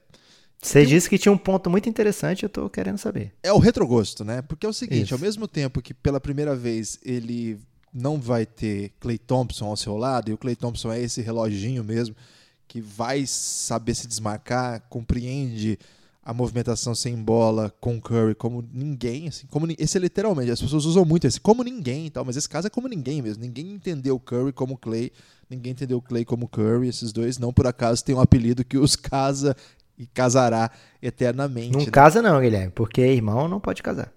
[0.61, 3.33] Você disse que tinha um ponto muito interessante, eu estou querendo saber.
[3.43, 4.43] É o retrogosto, né?
[4.43, 5.15] Porque é o seguinte, Isso.
[5.15, 7.59] ao mesmo tempo que pela primeira vez ele
[7.95, 11.85] não vai ter Clay Thompson ao seu lado, e o Clay Thompson é esse reloginho
[11.85, 12.15] mesmo,
[12.67, 15.79] que vai saber se desmarcar, compreende
[16.29, 20.85] a movimentação sem bola com Curry como ninguém, assim, como esse é literalmente, as pessoas
[20.85, 23.43] usam muito esse como ninguém e tal, mas esse caso é como ninguém mesmo.
[23.43, 25.11] Ninguém entendeu o Curry como Clay,
[25.49, 28.77] ninguém entendeu o Clay como Curry, esses dois não por acaso têm um apelido que
[28.77, 29.57] os casa
[29.99, 30.71] e casará
[31.03, 31.73] eternamente.
[31.73, 31.91] Não né?
[31.91, 34.13] casa não, Guilherme, porque irmão não pode casar.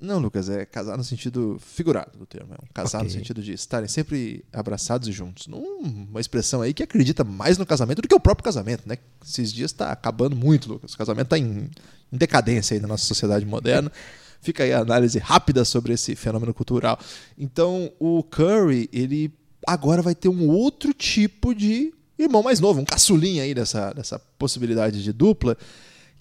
[0.00, 2.54] Não, Lucas, é casar no sentido figurado do termo.
[2.54, 3.08] É um casar okay.
[3.08, 5.46] no sentido de estarem sempre abraçados e juntos.
[5.46, 8.96] Uma expressão aí que acredita mais no casamento do que o próprio casamento, né?
[9.22, 10.94] Esses dias está acabando muito, Lucas.
[10.94, 11.68] O casamento está em,
[12.10, 13.92] em, decadência aí na nossa sociedade moderna.
[14.40, 16.98] Fica aí a análise rápida sobre esse fenômeno cultural.
[17.36, 19.30] Então, o Curry, ele
[19.66, 21.92] agora vai ter um outro tipo de
[22.24, 25.56] irmão mais novo, um caçulinha aí dessa, dessa possibilidade de dupla,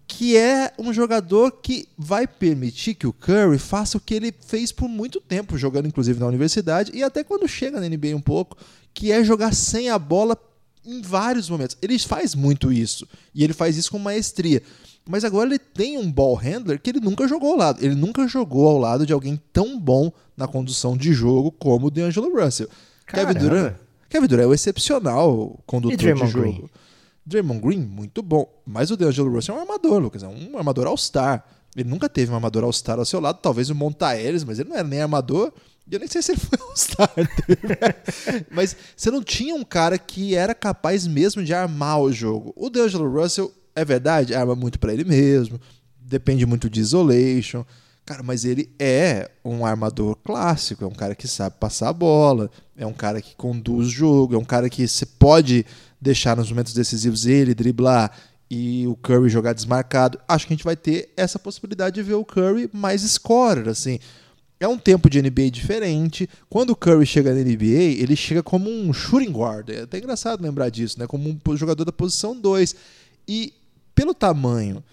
[0.08, 4.72] que é um jogador que vai permitir que o Curry faça o que ele fez
[4.72, 8.58] por muito tempo, jogando inclusive na universidade e até quando chega na NBA um pouco,
[8.94, 10.36] que é jogar sem a bola
[10.86, 11.78] em vários momentos.
[11.82, 14.64] Ele faz muito isso e ele faz isso com maestria.
[15.08, 17.84] Mas agora ele tem um ball handler que ele nunca jogou ao lado.
[17.84, 21.92] Ele nunca jogou ao lado de alguém tão bom na condução de jogo como o
[21.92, 22.70] DeAngelo Russell.
[23.06, 23.34] Caramba.
[23.34, 23.76] Kevin Durant,
[24.10, 26.46] Kevin Durant é o excepcional condutor E Draymond de jogo.
[26.46, 26.70] Green?
[27.26, 28.52] Draymond Green, muito bom.
[28.66, 30.24] Mas o DeAngelo Russell é um armador, Lucas.
[30.24, 31.46] É um armador all-star.
[31.76, 33.40] Ele nunca teve um armador all-star ao seu lado.
[33.42, 35.54] Talvez o Montaeres, mas ele não era nem armador.
[35.90, 37.12] E eu nem sei se ele foi all-star.
[38.50, 42.52] mas você não tinha um cara que era capaz mesmo de armar o jogo.
[42.56, 45.60] O DeAngelo Russell, é verdade, arma muito pra ele mesmo.
[46.00, 47.64] Depende muito de isolation.
[48.10, 52.50] Cara, mas ele é um armador clássico, é um cara que sabe passar a bola,
[52.76, 55.64] é um cara que conduz o jogo, é um cara que você pode
[56.02, 58.12] deixar nos momentos decisivos ele driblar
[58.50, 60.20] e o Curry jogar desmarcado.
[60.28, 64.00] Acho que a gente vai ter essa possibilidade de ver o Curry mais scorer, assim.
[64.60, 66.28] É um tempo de NBA diferente.
[66.50, 69.70] Quando o Curry chega na NBA, ele chega como um shooting guard.
[69.70, 71.06] É até engraçado lembrar disso, né?
[71.06, 72.76] Como um jogador da posição 2.
[73.28, 73.54] E
[73.94, 74.84] pelo tamanho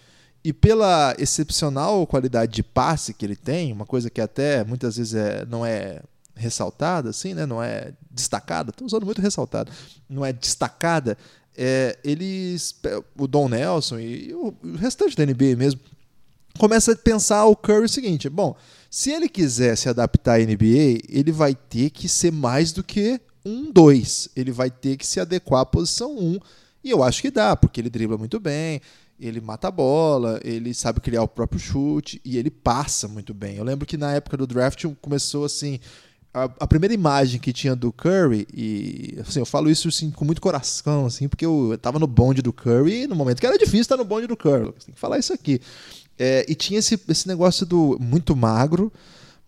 [0.47, 5.13] e pela excepcional qualidade de passe que ele tem, uma coisa que até muitas vezes
[5.13, 6.01] é, não é
[6.37, 7.45] ressaltada, assim, né?
[7.45, 8.71] Não é destacada.
[8.71, 9.73] Estou usando muito ressaltada.
[10.09, 11.19] Não é destacada.
[11.57, 12.77] É, eles,
[13.19, 15.81] o Don Nelson e o restante da NBA mesmo,
[16.57, 18.55] começa a pensar o Curry o seguinte: bom,
[18.89, 23.21] se ele quiser se adaptar à NBA, ele vai ter que ser mais do que
[23.45, 24.29] um 2.
[24.37, 26.23] Ele vai ter que se adequar à posição 1.
[26.23, 26.39] Um,
[26.85, 28.81] e eu acho que dá, porque ele dribla muito bem,
[29.19, 33.57] ele mata a bola, ele sabe criar o próprio chute e ele passa muito bem.
[33.57, 35.81] Eu lembro que na época do draft começou assim.
[36.35, 40.39] A, primeira imagem que tinha do Curry, e assim, eu falo isso assim, com muito
[40.39, 43.81] coração, assim, porque eu, eu tava no bonde do Curry no momento que era difícil
[43.81, 44.71] estar no bonde do Curry.
[44.85, 45.63] Tem que falar isso aqui.
[46.19, 48.93] É, e tinha esse, esse negócio do muito magro,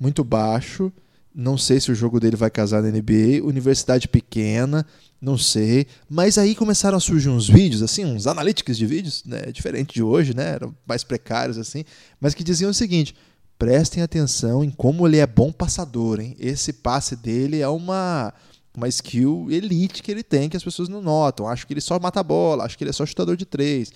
[0.00, 0.90] muito baixo.
[1.40, 3.44] Não sei se o jogo dele vai casar na NBA.
[3.44, 4.84] Universidade pequena,
[5.20, 5.86] não sei.
[6.10, 9.42] Mas aí começaram a surgir uns vídeos, assim, uns analytics de vídeos, né?
[9.52, 10.54] Diferente de hoje, né?
[10.54, 11.84] Eram mais precários, assim.
[12.20, 13.14] Mas que diziam o seguinte:
[13.56, 16.34] prestem atenção em como ele é bom passador, hein?
[16.40, 18.34] Esse passe dele é uma.
[18.76, 21.48] Uma skill elite que ele tem que as pessoas não notam.
[21.48, 23.92] Acho que ele só mata a bola, acho que ele é só chutador de três.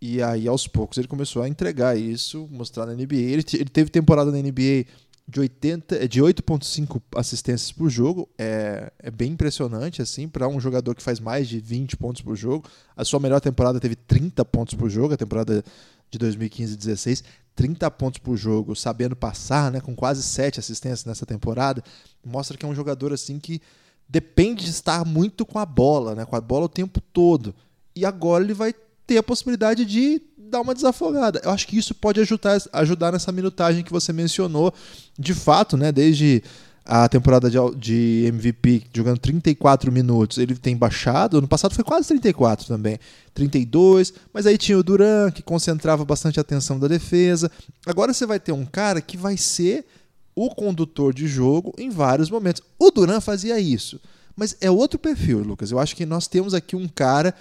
[0.00, 3.14] E aí, aos poucos, ele começou a entregar isso, mostrar na NBA.
[3.14, 4.86] Ele, ele teve temporada na NBA
[5.26, 8.28] de 80, de 8.5 assistências por jogo.
[8.38, 12.36] É, é bem impressionante assim para um jogador que faz mais de 20 pontos por
[12.36, 12.68] jogo.
[12.96, 15.64] A sua melhor temporada teve 30 pontos por jogo, a temporada
[16.10, 21.82] de 2015-16, 30 pontos por jogo, sabendo passar, né, com quase 7 assistências nessa temporada,
[22.24, 23.60] mostra que é um jogador assim que
[24.08, 27.54] depende de estar muito com a bola, né, com a bola o tempo todo.
[27.96, 28.74] E agora ele vai
[29.06, 31.40] ter a possibilidade de dar uma desafogada.
[31.44, 34.72] Eu acho que isso pode ajudar, ajudar nessa minutagem que você mencionou.
[35.18, 36.42] De fato, né, desde
[36.84, 41.40] a temporada de, de, MVP jogando 34 minutos, ele tem baixado.
[41.40, 42.98] No passado foi quase 34 também.
[43.32, 47.50] 32, mas aí tinha o Duran, que concentrava bastante a atenção da defesa.
[47.86, 49.86] Agora você vai ter um cara que vai ser
[50.34, 52.62] o condutor de jogo em vários momentos.
[52.78, 53.98] O Duran fazia isso,
[54.36, 55.70] mas é outro perfil, Lucas.
[55.70, 57.34] Eu acho que nós temos aqui um cara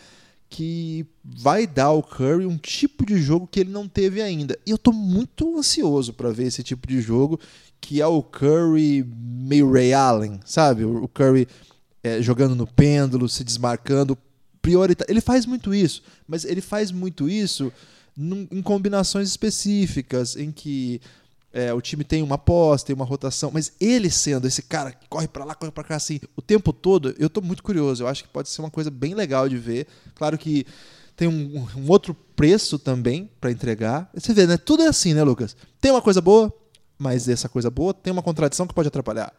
[0.54, 4.56] que vai dar ao Curry um tipo de jogo que ele não teve ainda.
[4.68, 7.39] E eu tô muito ansioso para ver esse tipo de jogo,
[7.82, 10.86] que é o Curry meio Ray Allen, sabe?
[10.86, 11.48] O Curry
[12.04, 14.16] é, jogando no pêndulo, se desmarcando,
[14.62, 15.12] prioritário.
[15.12, 17.74] Ele faz muito isso, mas ele faz muito isso
[18.16, 21.02] num, em combinações específicas, em que
[21.54, 25.08] é, o time tem uma posse, tem uma rotação, mas ele sendo esse cara que
[25.08, 28.04] corre para lá, corre para cá assim, o tempo todo, eu tô muito curioso.
[28.04, 29.86] Eu acho que pode ser uma coisa bem legal de ver.
[30.16, 30.66] Claro que
[31.16, 34.10] tem um, um outro preço também para entregar.
[34.16, 34.58] Você vê, né?
[34.58, 35.56] Tudo é assim, né, Lucas?
[35.80, 36.52] Tem uma coisa boa,
[36.98, 39.32] mas essa coisa boa tem uma contradição que pode atrapalhar.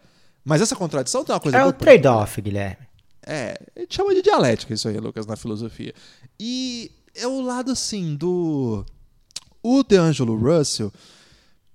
[0.44, 1.72] Mas essa contradição tem uma coisa é boa.
[1.72, 2.86] É o trade-off, Guilherme.
[3.26, 5.92] É, a gente chama de dialética isso aí, Lucas, na filosofia.
[6.38, 8.84] E é o lado assim do.
[9.60, 10.92] O DeAngelo Russell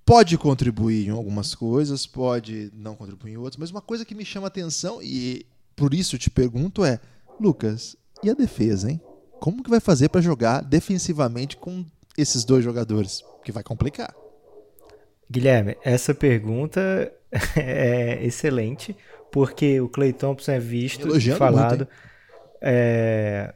[0.10, 4.26] pode contribuir em algumas coisas, pode não contribuir em outras, mas uma coisa que me
[4.26, 5.46] chama atenção e
[5.76, 7.00] por isso te pergunto é,
[7.40, 9.00] Lucas, e a defesa, hein?
[9.40, 11.86] Como que vai fazer para jogar defensivamente com
[12.18, 13.24] esses dois jogadores?
[13.44, 14.12] Que vai complicar.
[15.30, 17.14] Guilherme, essa pergunta
[17.56, 18.98] é excelente,
[19.32, 21.88] porque o Clay Thompson é visto e falado.
[21.88, 21.88] Muito,
[22.64, 23.54] é...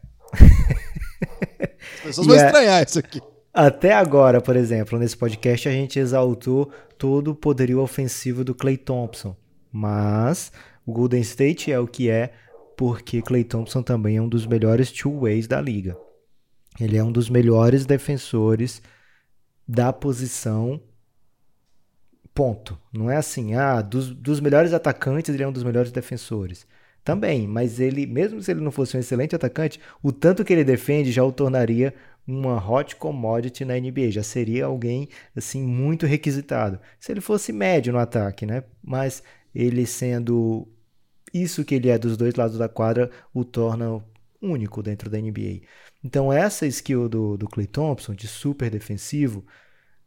[1.96, 3.20] As pessoas vão estranhar isso aqui.
[3.54, 8.78] Até agora, por exemplo, nesse podcast a gente exaltou todo o poderio ofensivo do Clay
[8.78, 9.36] Thompson.
[9.72, 10.52] Mas
[10.86, 12.34] O Golden State é o que é
[12.76, 15.96] porque Clay Thompson também é um dos melhores two-ways da liga.
[16.80, 18.82] Ele é um dos melhores defensores
[19.68, 20.82] da posição.
[22.34, 22.78] Ponto.
[22.92, 26.66] Não é assim, ah, dos, dos melhores atacantes, ele é um dos melhores defensores.
[27.04, 30.64] Também, mas ele, mesmo se ele não fosse um excelente atacante, o tanto que ele
[30.64, 31.94] defende já o tornaria
[32.26, 36.80] uma hot commodity na NBA, já seria alguém assim muito requisitado.
[37.00, 38.64] Se ele fosse médio no ataque, né?
[38.82, 39.22] Mas
[39.54, 40.68] ele sendo
[41.34, 44.04] isso que ele é dos dois lados da quadra o torna
[44.42, 45.62] único dentro da NBA.
[46.04, 49.46] Então essa skill do, do Clay Thompson de super defensivo,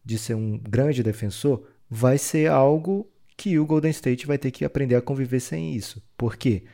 [0.05, 4.65] de ser um grande defensor, vai ser algo que o Golden State vai ter que
[4.65, 6.03] aprender a conviver sem isso.
[6.17, 6.65] Por quê?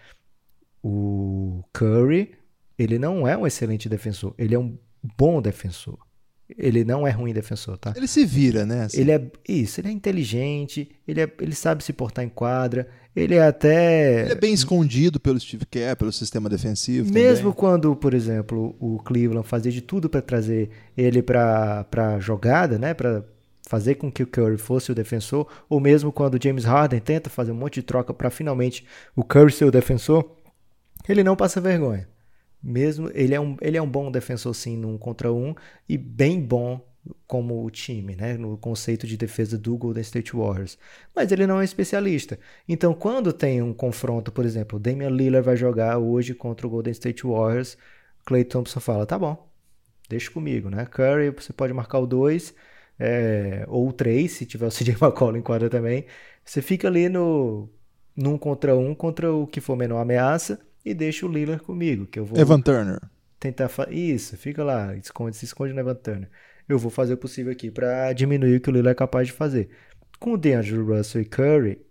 [0.83, 2.35] O Curry,
[2.78, 4.76] ele não é um excelente defensor, ele é um
[5.17, 5.99] bom defensor.
[6.59, 7.95] Ele não é ruim defensor, tá?
[7.97, 8.83] Ele se vira, né?
[8.83, 9.01] Assim.
[9.01, 13.35] Ele é isso, ele é inteligente, ele, é, ele sabe se portar em quadra, ele
[13.35, 14.23] é até.
[14.23, 17.12] Ele é bem escondido pelo Steve Kerr, pelo sistema defensivo.
[17.12, 17.59] Mesmo também.
[17.59, 22.93] quando, por exemplo, o Cleveland fazia de tudo para trazer ele para jogada, né?
[22.93, 23.25] Para
[23.69, 27.31] fazer com que o Curry fosse o defensor, ou mesmo quando o James Harden tenta
[27.31, 28.85] fazer um monte de troca para finalmente
[29.17, 30.37] o Curry ser o defensor,
[31.09, 32.07] ele não passa vergonha.
[32.62, 35.55] Mesmo ele é um, ele é um bom defensor sim num contra um
[35.88, 36.81] e bem bom
[37.27, 40.79] como o time, né, no conceito de defesa do Golden State Warriors.
[41.14, 42.38] Mas ele não é especialista.
[42.68, 46.70] Então, quando tem um confronto, por exemplo, o Damian Lillard vai jogar hoje contra o
[46.70, 47.77] Golden State Warriors,
[48.25, 49.51] Clay Thompson fala: "Tá bom.
[50.09, 50.87] Deixa comigo, né?
[50.87, 52.55] Curry, você pode marcar o 2
[52.98, 56.07] é, ou o 3, se tiver o CJ McCollum em quadra também.
[56.44, 57.68] Você fica ali no
[58.16, 62.18] num contra um contra o que for menor ameaça e deixa o Lillard comigo, que
[62.18, 63.01] eu vou Evan Turner.
[63.38, 66.29] Tentar isso, fica lá, esconde, se esconde no Evan Turner.
[66.68, 69.33] Eu vou fazer o possível aqui para diminuir o que o Lillard é capaz de
[69.33, 69.68] fazer.
[70.18, 71.85] Com o DeAngelo Russell e Curry,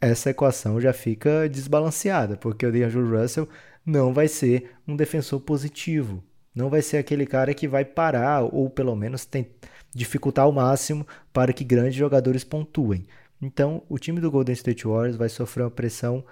[0.00, 3.48] essa equação já fica desbalanceada, porque o DeAngelo Russell
[3.86, 6.22] não vai ser um defensor positivo.
[6.54, 9.48] Não vai ser aquele cara que vai parar ou pelo menos tem,
[9.94, 13.06] dificultar ao máximo para que grandes jogadores pontuem.
[13.40, 16.24] Então, o time do Golden State Warriors vai sofrer uma pressão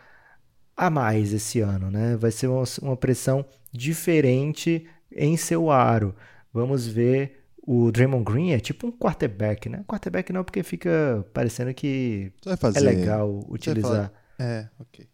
[0.77, 2.17] a mais esse ano, né?
[2.17, 6.15] Vai ser uma, uma pressão diferente em seu aro.
[6.53, 9.85] Vamos ver o Draymond Green é tipo um quarterback, né?
[9.87, 12.79] Quarterback não, porque fica parecendo que fazer...
[12.79, 14.13] é legal utilizar.
[14.39, 15.07] É, ok.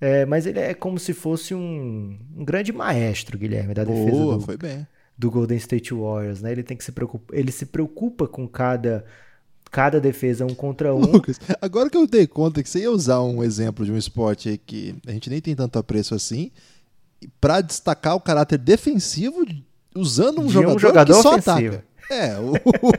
[0.00, 4.34] É, mas ele é como se fosse um, um grande maestro, Guilherme, da defesa Boa,
[4.36, 4.86] do, foi bem.
[5.16, 6.50] do Golden State Warriors, né?
[6.50, 9.04] Ele tem que se preocupar, ele se preocupa com cada
[9.74, 11.00] cada defesa um contra um.
[11.00, 14.48] Lucas, agora que eu dei conta que você ia usar um exemplo de um esporte
[14.48, 16.52] aí que a gente nem tem tanto apreço assim,
[17.40, 19.44] para destacar o caráter defensivo
[19.96, 21.74] usando um, de jogador, um jogador que só ofensivo.
[21.74, 21.84] ataca.
[22.10, 22.52] É, o,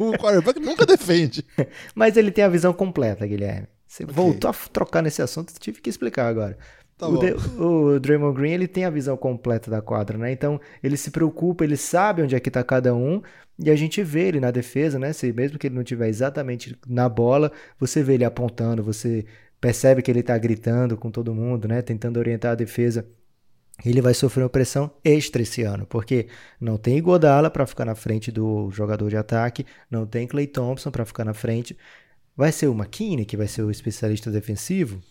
[0.10, 1.46] o quarterback nunca defende.
[1.96, 3.68] Mas ele tem a visão completa, Guilherme.
[3.88, 4.14] Você Ok.
[4.14, 6.58] voltou a trocar nesse assunto, tive que explicar agora.
[6.98, 7.18] Tá o.
[7.20, 10.32] De- o Draymond Green ele tem a visão completa da quadra, né?
[10.32, 13.22] Então ele se preocupa, ele sabe onde é que tá cada um
[13.58, 15.14] e a gente vê ele na defesa, né?
[15.14, 19.26] Se, mesmo que ele não estiver exatamente na bola, você vê ele apontando, você
[19.62, 21.82] percebe que ele tá gritando com todo mundo, né?
[21.82, 23.06] Tentando orientar a defesa.
[23.84, 26.28] Ele vai sofrer uma pressão extra esse ano, porque
[26.62, 30.92] não tem Godala para ficar na frente do jogador de ataque, não tem Clay Thompson
[30.92, 31.78] para ficar na frente.
[32.38, 35.02] Vai ser o McKinney, que vai ser o especialista defensivo?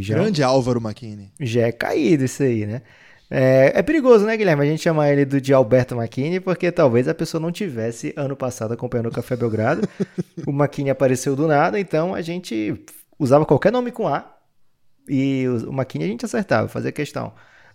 [0.00, 1.30] Já Grande Álvaro McKinney.
[1.40, 2.82] já é caído isso aí, né?
[3.30, 4.64] É, é perigoso, né, Guilherme?
[4.64, 8.34] A gente chamar ele do de Alberto McKinney, porque talvez a pessoa não tivesse ano
[8.34, 9.88] passado acompanhando o Café Belgrado.
[10.44, 12.84] o McKinney apareceu do nada, então a gente
[13.18, 14.36] usava qualquer nome com A
[15.08, 17.32] e o McKinney a gente acertava, fazia questão.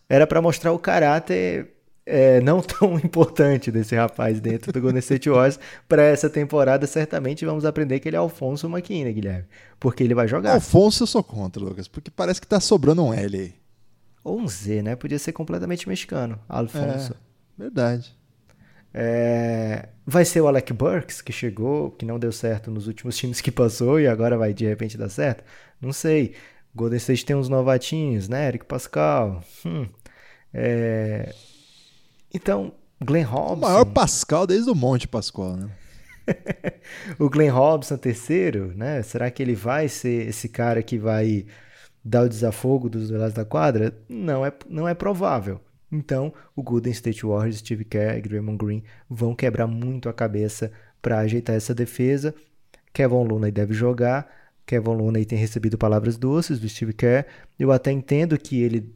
[0.09, 1.73] Era para mostrar o caráter
[2.05, 6.85] é, não tão importante desse rapaz dentro do Golden State Warriors para essa temporada.
[6.85, 9.45] Certamente vamos aprender que ele é Alfonso McKinney, Guilherme,
[9.79, 10.53] porque ele vai jogar.
[10.53, 13.64] Alfonso eu sou contra, Lucas, porque parece que tá sobrando um L aí.
[14.25, 14.95] Ou um Z, né?
[14.95, 16.39] Podia ser completamente mexicano.
[16.49, 17.15] Alfonso.
[17.57, 18.13] Verdade.
[18.91, 23.39] É, Vai ser o Alec Burks, que chegou, que não deu certo nos últimos times
[23.39, 25.43] que passou e agora vai de repente dar certo?
[25.79, 26.33] Não sei.
[26.73, 28.47] Golden State tem uns novatinhos, né?
[28.47, 29.43] Eric Pascal.
[29.65, 29.87] Hum.
[30.53, 31.33] É,
[32.33, 32.73] Então,
[33.03, 33.55] Glenn O Robson.
[33.67, 35.69] maior Pascal desde o Monte Pascoal, né?
[37.19, 39.03] o Glenn Robson terceiro, né?
[39.03, 41.45] Será que ele vai ser esse cara que vai
[42.05, 43.97] dar o desafogo dos lados da quadra?
[44.07, 45.59] Não é, não é provável.
[45.91, 50.71] Então, o Golden State Warriors, Steve Kerr e Draymond Green vão quebrar muito a cabeça
[51.01, 52.33] para ajeitar essa defesa.
[52.93, 54.29] Kevin Looney deve jogar.
[54.65, 57.25] Kevin Looney tem recebido palavras doces do Steve Kerr.
[57.57, 58.93] Eu até entendo que ele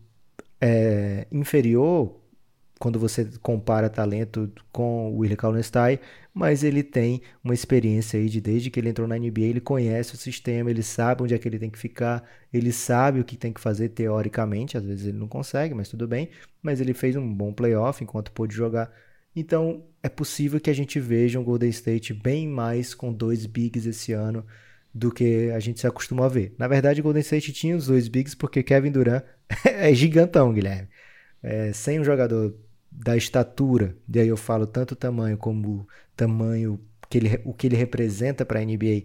[0.62, 2.19] é inferior
[2.80, 6.00] quando você compara talento com o Willie Kallenstein,
[6.34, 10.16] mas ele tem uma experiência aí de desde que ele entrou na NBA, ele conhece
[10.16, 12.24] o sistema, ele sabe onde é que ele tem que ficar,
[12.54, 16.08] ele sabe o que tem que fazer teoricamente, às vezes ele não consegue, mas tudo
[16.08, 16.30] bem,
[16.62, 18.90] mas ele fez um bom playoff enquanto pôde jogar.
[19.36, 23.86] Então, é possível que a gente veja um Golden State bem mais com dois bigs
[23.86, 24.46] esse ano
[24.94, 26.56] do que a gente se acostuma a ver.
[26.58, 29.24] Na verdade, o Golden State tinha os dois bigs porque Kevin Durant
[29.66, 30.88] é gigantão, Guilherme.
[31.44, 32.58] É, sem um jogador
[32.92, 36.80] da estatura, e aí eu falo tanto tamanho como tamanho
[37.10, 39.04] que ele, o que ele representa para a NBA,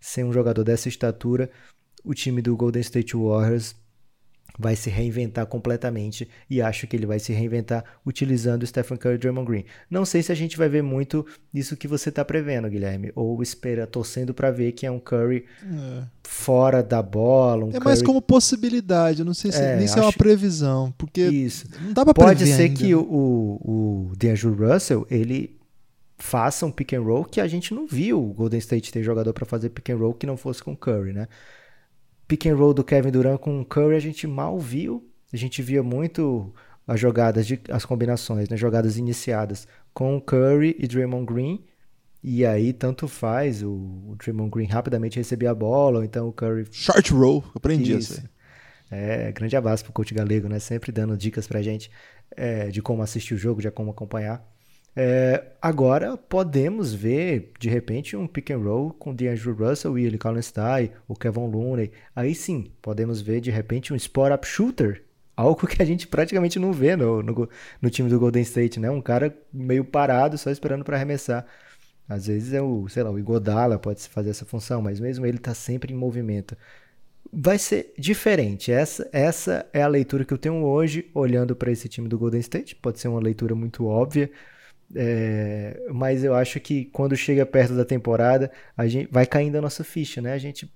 [0.00, 1.50] sem um jogador dessa estatura,
[2.04, 3.74] o time do Golden State Warriors
[4.58, 9.14] vai se reinventar completamente e acho que ele vai se reinventar utilizando o Stephen Curry
[9.14, 9.64] e Draymond Green.
[9.90, 13.42] Não sei se a gente vai ver muito isso que você está prevendo, Guilherme, ou
[13.42, 16.04] espera torcendo para ver que é um Curry é.
[16.22, 17.84] fora da bola, um É Curry...
[17.84, 21.66] mais como possibilidade, não sei se é, nem se é uma previsão, porque isso.
[21.80, 22.74] não dá para Pode ser ainda.
[22.74, 25.56] que o, o D'Angelo Russell, ele
[26.18, 29.32] faça um pick and roll que a gente não viu o Golden State ter jogador
[29.32, 31.26] para fazer pick and roll que não fosse com Curry, né?
[32.26, 35.08] Pick and roll do Kevin Durant com o Curry a gente mal viu.
[35.32, 36.52] A gente via muito
[36.86, 38.56] as jogadas, de, as combinações, né?
[38.56, 41.64] jogadas iniciadas com Curry e Draymond Green.
[42.22, 46.32] E aí tanto faz, o, o Draymond Green rapidamente recebia a bola, ou então o
[46.32, 46.66] Curry...
[46.70, 48.12] Short roll, aprendi isso.
[48.12, 48.32] isso
[48.92, 50.58] é, grande abraço pro coach galego, né?
[50.58, 51.90] Sempre dando dicas pra gente
[52.36, 54.46] é, de como assistir o jogo, de como acompanhar.
[54.94, 60.90] É, agora podemos ver, de repente, um pick and roll com D'Angelo Russell, Willie Kallenstein,
[61.08, 61.90] o Kevin Looney.
[62.14, 65.02] Aí sim, podemos ver, de repente, um spot-up shooter.
[65.34, 67.48] Algo que a gente praticamente não vê no, no,
[67.80, 68.90] no, time do Golden State, né?
[68.90, 71.46] Um cara meio parado, só esperando para arremessar.
[72.08, 75.38] Às vezes é o, sei lá, o Igodala pode fazer essa função, mas mesmo ele
[75.38, 76.56] tá sempre em movimento.
[77.32, 78.70] Vai ser diferente.
[78.70, 82.40] Essa, essa é a leitura que eu tenho hoje, olhando para esse time do Golden
[82.40, 82.76] State.
[82.76, 84.30] Pode ser uma leitura muito óbvia,
[84.94, 89.60] é, mas eu acho que quando chega perto da temporada, a gente vai caindo a
[89.60, 90.32] nossa ficha, né?
[90.32, 90.72] A gente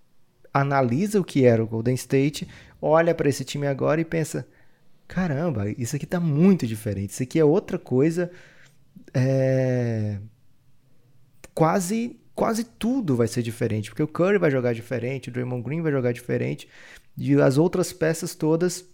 [0.53, 2.49] analisa o que era o Golden State,
[2.81, 4.47] olha para esse time agora e pensa:
[5.07, 7.11] caramba, isso aqui tá muito diferente.
[7.11, 8.31] Isso aqui é outra coisa.
[9.13, 10.19] É...
[11.55, 15.81] Quase, quase tudo vai ser diferente, porque o Curry vai jogar diferente, o Draymond Green
[15.81, 16.69] vai jogar diferente,
[17.17, 18.85] e as outras peças todas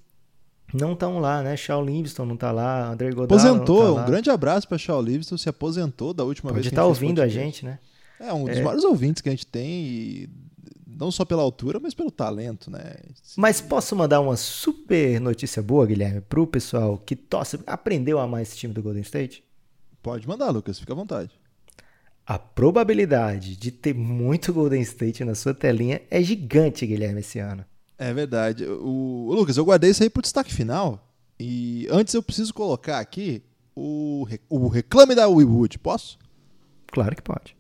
[0.72, 1.56] não estão lá, né?
[1.56, 5.36] Shaw Livingston não está lá, André Godal Aposentou, tá um grande abraço para Shaw Livingston,
[5.36, 7.78] se aposentou da última Pode vez que tá ouvindo a gente, né?
[8.18, 8.62] É um dos é.
[8.62, 10.30] maiores ouvintes que a gente tem, e
[10.86, 12.94] não só pela altura, mas pelo talento, né?
[13.36, 18.42] Mas posso mandar uma super notícia boa, Guilherme, pro pessoal que torce, aprendeu a amar
[18.42, 19.42] esse time do Golden State?
[20.02, 21.30] Pode mandar, Lucas, fica à vontade.
[22.24, 27.64] A probabilidade de ter muito Golden State na sua telinha é gigante, Guilherme, esse ano.
[28.02, 28.66] É verdade.
[28.66, 31.08] O, Lucas, eu guardei isso aí pro destaque final.
[31.38, 33.44] E antes eu preciso colocar aqui
[33.76, 35.78] o, o reclame da WeWood.
[35.78, 36.18] Posso?
[36.88, 37.56] Claro que pode.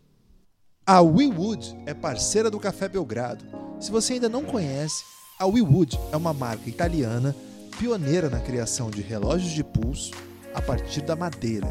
[0.84, 3.44] A WeWood é parceira do Café Belgrado.
[3.78, 5.04] Se você ainda não conhece,
[5.38, 7.36] a WeWood é uma marca italiana
[7.78, 10.10] pioneira na criação de relógios de pulso
[10.52, 11.68] a partir da madeira.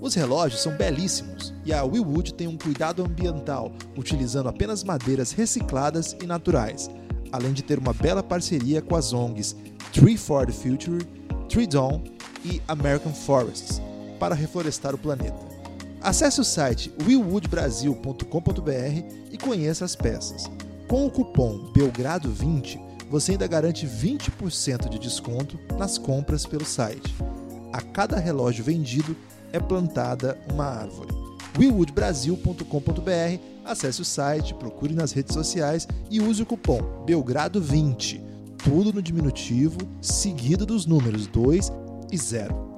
[0.00, 6.16] Os relógios são belíssimos e a WeWood tem um cuidado ambiental, utilizando apenas madeiras recicladas
[6.20, 6.90] e naturais
[7.32, 9.56] além de ter uma bela parceria com as ONGs
[9.92, 11.04] Tree for the Future,
[11.48, 12.02] Tree Dawn
[12.44, 13.80] e American Forests
[14.18, 15.38] para reflorestar o planeta.
[16.00, 20.50] Acesse o site willwoodbrasil.com.br e conheça as peças.
[20.88, 27.14] Com o cupom Belgrado20, você ainda garante 20% de desconto nas compras pelo site.
[27.72, 29.16] A cada relógio vendido
[29.52, 31.19] é plantada uma árvore
[31.58, 33.40] willwoodbrasil.com.br.
[33.64, 38.20] Acesse o site, procure nas redes sociais e use o cupom Belgrado20.
[38.62, 41.72] Tudo no diminutivo, seguido dos números 2
[42.12, 42.70] e 0.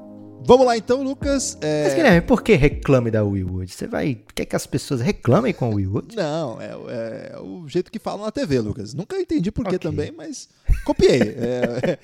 [0.44, 1.56] Vamos lá então, Lucas.
[1.60, 1.84] É...
[1.84, 3.72] Mas Guilherme, por que reclame da Willwood?
[3.72, 4.20] Você vai.
[4.34, 6.16] Quer que as pessoas reclamem com o Willwood?
[6.16, 8.92] Não, é, é, o jeito que falam na TV, Lucas.
[8.92, 9.90] Nunca entendi por que okay.
[9.90, 10.48] também, mas
[10.84, 11.20] copiei.
[11.20, 11.98] É,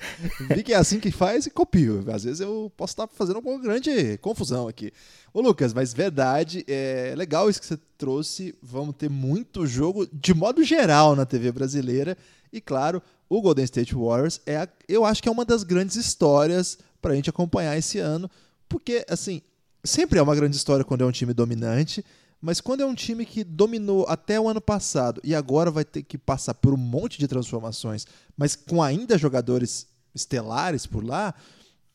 [0.49, 2.05] é, vi que é assim que faz e copio.
[2.11, 4.93] Às vezes eu posso estar fazendo alguma grande confusão aqui.
[5.33, 8.55] Ô, Lucas, mas verdade, é legal isso que você trouxe.
[8.61, 12.17] Vamos ter muito jogo de modo geral na TV brasileira.
[12.51, 15.95] E claro, o Golden State Warriors é, a, eu acho que é uma das grandes
[15.95, 18.29] histórias para a gente acompanhar esse ano,
[18.67, 19.41] porque, assim,
[19.83, 22.03] sempre é uma grande história quando é um time dominante,
[22.41, 26.03] mas quando é um time que dominou até o ano passado e agora vai ter
[26.03, 31.33] que passar por um monte de transformações, mas com ainda jogadores estelares por lá,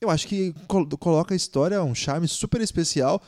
[0.04, 0.54] eu acho que
[1.00, 3.20] coloca a história um charme super especial.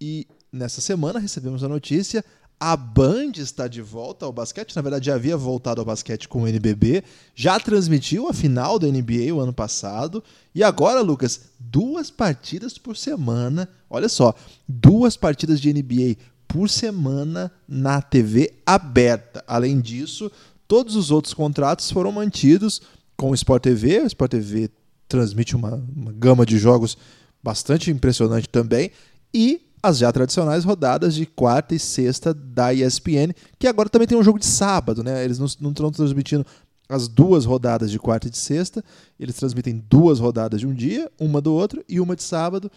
[0.00, 2.24] E nessa semana recebemos a notícia:
[2.58, 6.42] A Band está de volta ao basquete, na verdade já havia voltado ao basquete com
[6.42, 7.04] o NBB,
[7.34, 10.24] já transmitiu a final da NBA o ano passado,
[10.54, 14.34] e agora, Lucas, duas partidas por semana, olha só,
[14.66, 16.16] duas partidas de NBA
[16.48, 19.44] por semana na TV aberta.
[19.46, 20.30] Além disso,
[20.66, 22.82] todos os outros contratos foram mantidos
[23.16, 24.70] com o Sport TV, o Sport TV
[25.12, 26.96] transmite uma, uma gama de jogos
[27.42, 28.90] bastante impressionante também,
[29.32, 34.16] e as já tradicionais rodadas de quarta e sexta da ESPN, que agora também tem
[34.16, 35.24] um jogo de sábado, né?
[35.24, 36.46] Eles não, estão transmitindo
[36.88, 38.84] as duas rodadas de quarta e de sexta,
[39.18, 42.70] eles transmitem duas rodadas de um dia, uma do outro e uma de sábado.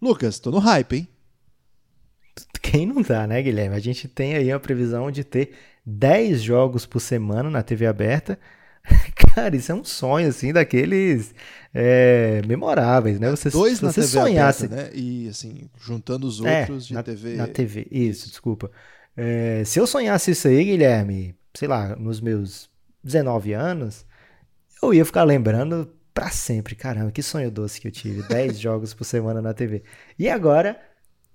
[0.00, 1.08] Lucas, tô no hype, hein?
[2.62, 3.76] Quem não tá, né, Guilherme?
[3.76, 5.52] A gente tem aí a previsão de ter
[5.84, 8.38] 10 jogos por semana na TV aberta.
[9.34, 11.34] Cara, isso é um sonho, assim, daqueles
[11.72, 13.30] é, memoráveis, né?
[13.30, 14.66] Você, Dois se na você TV sonhasse.
[14.66, 14.90] aberta, né?
[14.94, 17.36] E, assim, juntando os É, outros de na, TV.
[17.36, 18.70] na TV, isso, desculpa.
[19.16, 22.70] É, se eu sonhasse isso aí, Guilherme, sei lá, nos meus
[23.02, 24.06] 19 anos,
[24.82, 26.74] eu ia ficar lembrando pra sempre.
[26.76, 28.22] Caramba, que sonho doce que eu tive.
[28.24, 29.82] 10 jogos por semana na TV.
[30.18, 30.80] E agora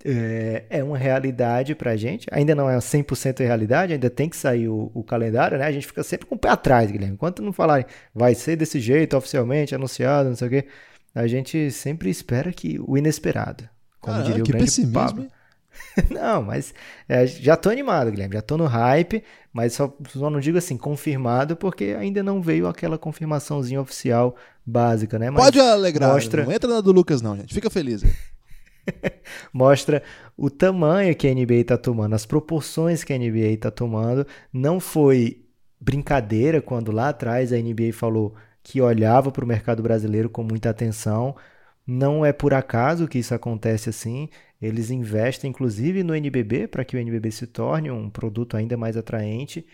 [0.04, 2.26] é, é uma realidade pra gente.
[2.30, 5.64] Ainda não é 100% realidade, ainda tem que sair o, o calendário, né?
[5.66, 7.14] A gente fica sempre com o pé atrás, Guilherme.
[7.14, 10.66] Enquanto não falarem, vai ser desse jeito oficialmente, anunciado, não sei o quê,
[11.14, 13.68] a gente sempre espera que o inesperado.
[14.00, 15.26] Como diria o que grande pessimismo, Pablo.
[16.10, 16.74] Não, mas
[17.08, 18.34] é, já tô animado, Guilherme.
[18.34, 19.22] Já tô no hype,
[19.52, 24.34] mas só, só não digo assim, confirmado, porque ainda não veio aquela confirmaçãozinha oficial
[24.64, 25.30] básica, né?
[25.30, 27.54] Mas Pode alegrar, mostra- não entra na do Lucas não, gente.
[27.54, 28.02] Fica feliz.
[29.52, 30.02] mostra
[30.36, 34.26] o tamanho que a NBA está tomando, as proporções que a NBA está tomando.
[34.52, 35.44] Não foi
[35.80, 40.70] brincadeira quando lá atrás a NBA falou que olhava para o mercado brasileiro com muita
[40.70, 41.36] atenção.
[41.86, 44.28] Não é por acaso que isso acontece assim.
[44.60, 48.96] Eles investem, inclusive, no NBB para que o NBB se torne um produto ainda mais
[48.96, 49.66] atraente.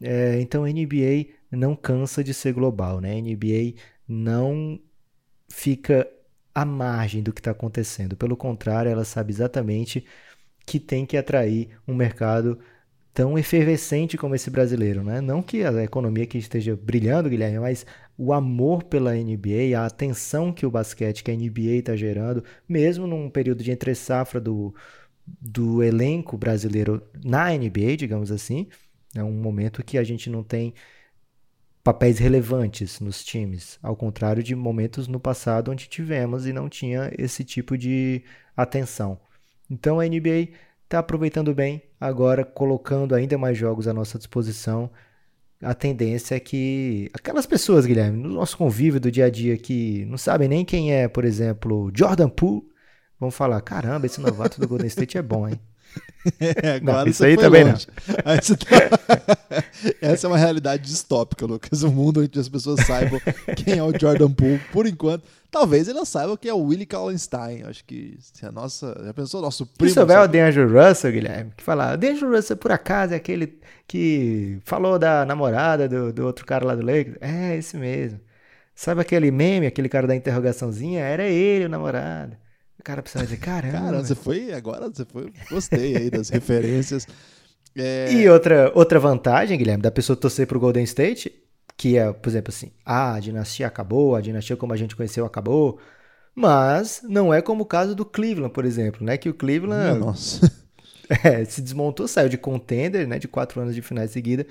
[0.00, 3.12] É, então, a NBA não cansa de ser global, né?
[3.12, 3.74] A NBA
[4.08, 4.80] não
[5.48, 6.08] fica
[6.54, 8.16] à margem do que está acontecendo.
[8.16, 10.04] Pelo contrário, ela sabe exatamente
[10.66, 12.58] que tem que atrair um mercado
[13.12, 15.20] tão efervescente como esse brasileiro, né?
[15.20, 17.84] Não que a economia aqui esteja brilhando, Guilherme, mas
[18.16, 23.06] o amor pela NBA, a atenção que o basquete, que a NBA está gerando, mesmo
[23.06, 24.74] num período de entre safra do,
[25.26, 28.68] do elenco brasileiro na NBA, digamos assim,
[29.14, 30.72] é um momento que a gente não tem
[31.82, 37.10] papéis relevantes nos times, ao contrário de momentos no passado onde tivemos e não tinha
[37.18, 38.22] esse tipo de
[38.56, 39.18] atenção.
[39.68, 40.50] Então a NBA
[40.84, 44.90] está aproveitando bem, agora colocando ainda mais jogos à nossa disposição.
[45.62, 50.04] A tendência é que aquelas pessoas, Guilherme, no nosso convívio do dia a dia que
[50.06, 52.62] não sabem nem quem é, por exemplo, Jordan Poole,
[53.18, 55.58] vão falar: caramba, esse novato do Golden State é bom, hein?
[56.38, 57.88] É, agora isso você aí também longe.
[58.40, 59.64] Você tá-
[60.00, 61.82] Essa é uma realidade distópica, Lucas.
[61.82, 63.20] Um mundo onde as pessoas saibam
[63.56, 65.24] quem é o Jordan Poole, por enquanto.
[65.50, 67.64] Talvez elas saibam quem é o Willie Kallenstein.
[67.64, 68.96] Acho que se a nossa.
[69.04, 69.42] Já pensou?
[69.42, 69.94] Nosso Se primo.
[69.94, 70.28] souber o?
[70.28, 75.24] D'Angelo Russell, Guilherme, que falar, o D'Angelo Russell por acaso é aquele que falou da
[75.26, 77.16] namorada do, do outro cara lá do Lakers?
[77.20, 78.20] É, esse mesmo.
[78.76, 81.00] Sabe aquele meme, aquele cara da interrogaçãozinha?
[81.00, 82.36] Era ele o namorado.
[82.82, 83.78] O cara precisa dizer, caramba.
[83.78, 84.52] Cara, você foi.
[84.52, 85.32] Agora você foi.
[85.48, 87.06] Gostei aí das referências.
[87.76, 91.32] É, E outra, outra vantagem, Guilherme, da pessoa torcer pro Golden State,
[91.76, 95.24] que é, por exemplo, assim, ah, a dinastia acabou, a dinastia como a gente conheceu
[95.24, 95.78] acabou,
[96.34, 99.16] mas não é como o caso do Cleveland, por exemplo, né?
[99.16, 100.50] Que o Cleveland nossa.
[101.24, 103.16] é, se desmontou, saiu de contender, né?
[103.18, 104.44] De quatro anos de finais seguida,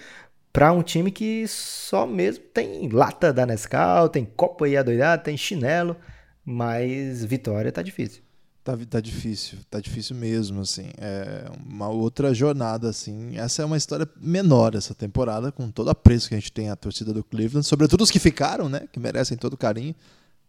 [0.53, 5.35] para um time que só mesmo tem lata da Nescau, tem copo aí adoidado, tem
[5.37, 5.97] chinelo,
[6.45, 8.21] mas vitória tá difícil.
[8.63, 10.91] Tá, tá difícil, tá difícil mesmo, assim.
[10.97, 13.35] É uma outra jornada, assim.
[13.35, 16.69] Essa é uma história menor essa temporada, com todo o apreço que a gente tem
[16.69, 18.87] à torcida do Cleveland, sobretudo os que ficaram, né?
[18.91, 19.95] Que merecem todo o carinho.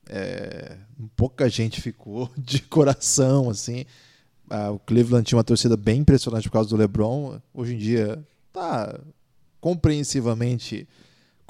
[0.08, 0.76] É,
[1.16, 3.86] pouca gente ficou de coração, assim.
[4.50, 7.40] Ah, o Cleveland tinha uma torcida bem impressionante por causa do LeBron.
[7.54, 8.22] Hoje em dia
[8.52, 9.00] tá
[9.58, 10.86] compreensivamente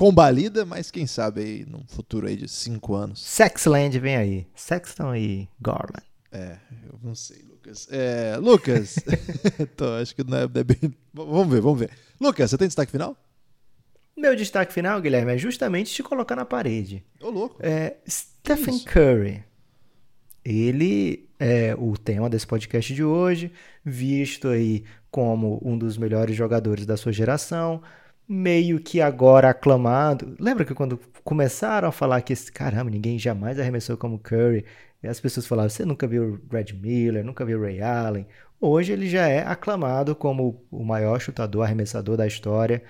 [0.03, 3.23] combalida, mas quem sabe aí num futuro aí de cinco anos.
[3.23, 4.47] Sexland vem aí.
[4.53, 6.03] Sexton e Garland.
[6.33, 6.57] É,
[6.91, 7.87] eu não sei, Lucas.
[7.89, 8.97] É, Lucas,
[9.77, 10.93] tô, acho que não é, é bem.
[11.15, 11.91] Vamos ver, vamos ver.
[12.21, 13.17] Lucas, você tem destaque final?
[14.17, 17.05] Meu destaque final, Guilherme, é justamente te colocar na parede.
[17.21, 17.59] Ô, louco.
[17.61, 18.87] É Stephen Isso.
[18.87, 19.45] Curry.
[20.45, 23.53] Ele é o tema desse podcast de hoje,
[23.85, 24.83] visto aí
[25.13, 27.81] como um dos melhores jogadores da sua geração,
[28.29, 30.35] meio que agora aclamado.
[30.39, 34.65] Lembra que quando começaram a falar que esse caramba, ninguém jamais arremessou como Curry,
[35.05, 38.27] as pessoas falavam: você nunca viu Red Miller, nunca viu Ray Allen,
[38.65, 42.81] Hoje ele já é aclamado como o maior chutador, arremessador da história.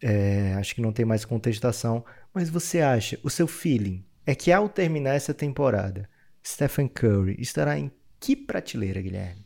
[0.00, 2.02] É, acho que não tem mais contestação.
[2.32, 6.08] Mas você acha, o seu feeling é que ao terminar essa temporada,
[6.42, 9.44] Stephen Curry estará em que prateleira, Guilherme?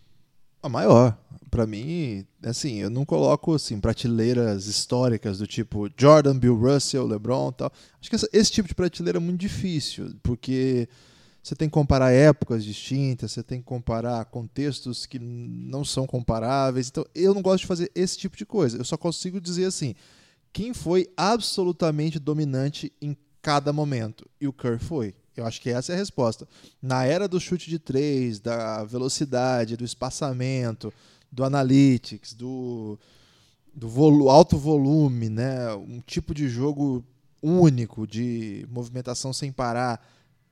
[0.65, 1.15] A maior.
[1.51, 7.53] Para mim, assim, eu não coloco assim prateleiras históricas do tipo Jordan, Bill Russell, LeBron,
[7.53, 7.71] tal.
[8.01, 10.89] Acho que essa, esse tipo de prateleira é muito difícil, porque
[11.43, 16.89] você tem que comparar épocas distintas, você tem que comparar contextos que não são comparáveis.
[16.89, 18.79] Então, eu não gosto de fazer esse tipo de coisa.
[18.79, 19.95] Eu só consigo dizer assim:
[20.51, 24.27] quem foi absolutamente dominante em cada momento?
[24.41, 25.15] E o Curry foi.
[25.41, 26.47] Eu acho que essa é a resposta.
[26.81, 30.93] Na era do chute de três, da velocidade, do espaçamento,
[31.31, 32.99] do analytics, do,
[33.75, 35.75] do volu alto volume, né?
[35.75, 37.05] um tipo de jogo
[37.43, 40.01] único, de movimentação sem parar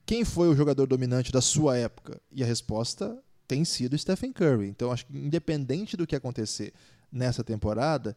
[0.05, 2.20] quem foi o jogador dominante da sua época?
[2.30, 3.16] E a resposta
[3.47, 4.68] tem sido Stephen Curry.
[4.68, 6.72] Então, acho que independente do que acontecer
[7.11, 8.16] nessa temporada,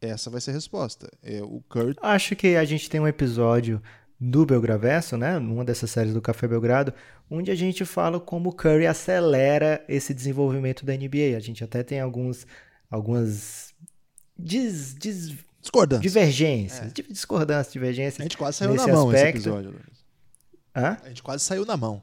[0.00, 1.10] essa vai ser a resposta.
[1.22, 1.96] É o Curry.
[2.02, 3.82] Acho que a gente tem um episódio
[4.18, 6.92] do Belgraverso, né, numa dessas séries do Café Belgrado,
[7.30, 11.36] onde a gente fala como o Curry acelera esse desenvolvimento da NBA.
[11.36, 12.46] A gente até tem alguns
[12.90, 13.74] algumas
[14.38, 17.02] dis, dis, discordâncias, divergências, é.
[17.12, 18.20] discordâncias, divergências.
[18.20, 19.38] A gente quase saiu na mão aspecto.
[19.38, 19.74] esse episódio.
[20.74, 20.98] Hã?
[21.02, 22.02] A gente quase saiu na mão.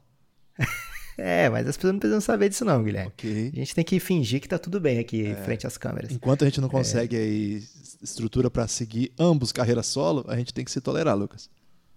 [1.17, 3.09] é, mas as pessoas não precisam saber disso não, Guilherme.
[3.09, 3.51] Okay.
[3.53, 5.35] A gente tem que fingir que tá tudo bem aqui é.
[5.35, 6.11] frente às câmeras.
[6.11, 7.19] Enquanto a gente não consegue é.
[7.19, 7.63] aí
[8.01, 11.49] estrutura para seguir ambos carreira solo, a gente tem que se tolerar, Lucas.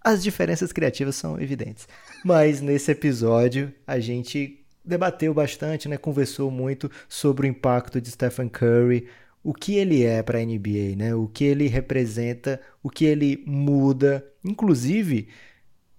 [0.07, 1.85] As diferenças criativas são evidentes.
[2.23, 8.47] Mas nesse episódio a gente debateu bastante, né, conversou muito sobre o impacto de Stephen
[8.47, 9.09] Curry,
[9.43, 11.13] o que ele é para a NBA, né?
[11.13, 15.27] O que ele representa, o que ele muda, inclusive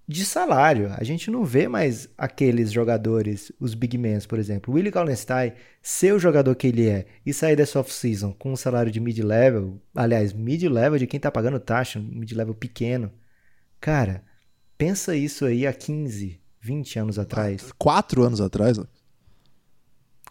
[0.09, 0.91] de salário.
[0.97, 4.73] A gente não vê mais aqueles jogadores, os big men, por exemplo.
[4.73, 5.53] O Willie Kallenstein,
[5.83, 9.79] ser o jogador que ele é e sair dessa off-season com um salário de mid-level,
[9.95, 13.13] aliás, mid-level de quem tá pagando taxa, mid-level pequeno.
[13.81, 14.23] Cara,
[14.77, 17.73] pensa isso aí há 15, 20 anos atrás.
[17.79, 18.79] Quatro anos atrás?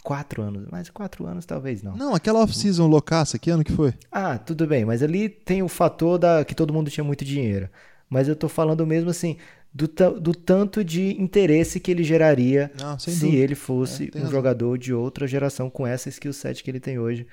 [0.03, 1.95] Quatro anos, mas quatro anos talvez não.
[1.97, 3.93] Não, aquela off-season loucaça, que ano que foi?
[4.11, 7.69] Ah, tudo bem, mas ali tem o fator da que todo mundo tinha muito dinheiro.
[8.09, 9.35] Mas eu tô falando mesmo assim,
[9.73, 9.85] do,
[10.19, 13.35] do tanto de interesse que ele geraria Não, se dúvida.
[13.35, 14.31] ele fosse é, um razão.
[14.31, 17.27] jogador de outra geração com essa skill set que ele tem hoje.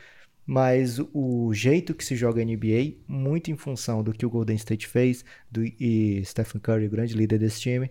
[0.46, 4.86] Mas o jeito que se joga NBA, muito em função do que o Golden State
[4.86, 7.90] fez, do, e Stephen Curry, o grande líder desse time,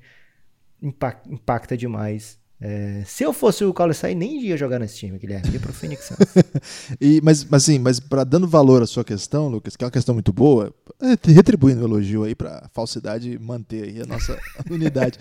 [0.81, 5.19] impacta, impacta demais é, se eu fosse o Carlos Sai, nem ia jogar nesse time,
[5.19, 5.51] Guilherme.
[5.51, 6.17] Ia pro Phoenix Suns.
[7.01, 9.91] e, mas, mas, assim, mas para dando valor à sua questão, Lucas, que é uma
[9.91, 14.39] questão muito boa, é, retribuindo o elogio aí pra falsidade manter aí a nossa
[14.71, 15.19] unidade.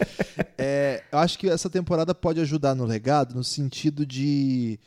[0.56, 4.78] É, eu acho que essa temporada pode ajudar no legado, no sentido de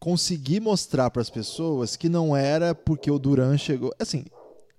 [0.00, 3.94] conseguir mostrar para as pessoas que não era porque o Duran chegou.
[3.98, 4.24] Assim,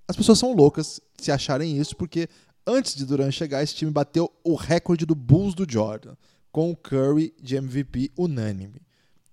[0.07, 2.28] as pessoas são loucas se acharem isso, porque
[2.65, 6.15] antes de Duran chegar, esse time bateu o recorde do Bulls do Jordan
[6.51, 8.82] com o Curry de MVP unânime.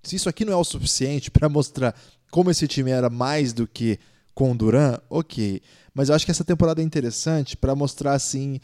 [0.02, 1.98] Se isso aqui não é o suficiente para mostrar
[2.30, 3.98] como esse time era mais do que
[4.34, 5.60] com o Duran, ok.
[5.94, 8.60] Mas eu acho que essa temporada é interessante para mostrar assim,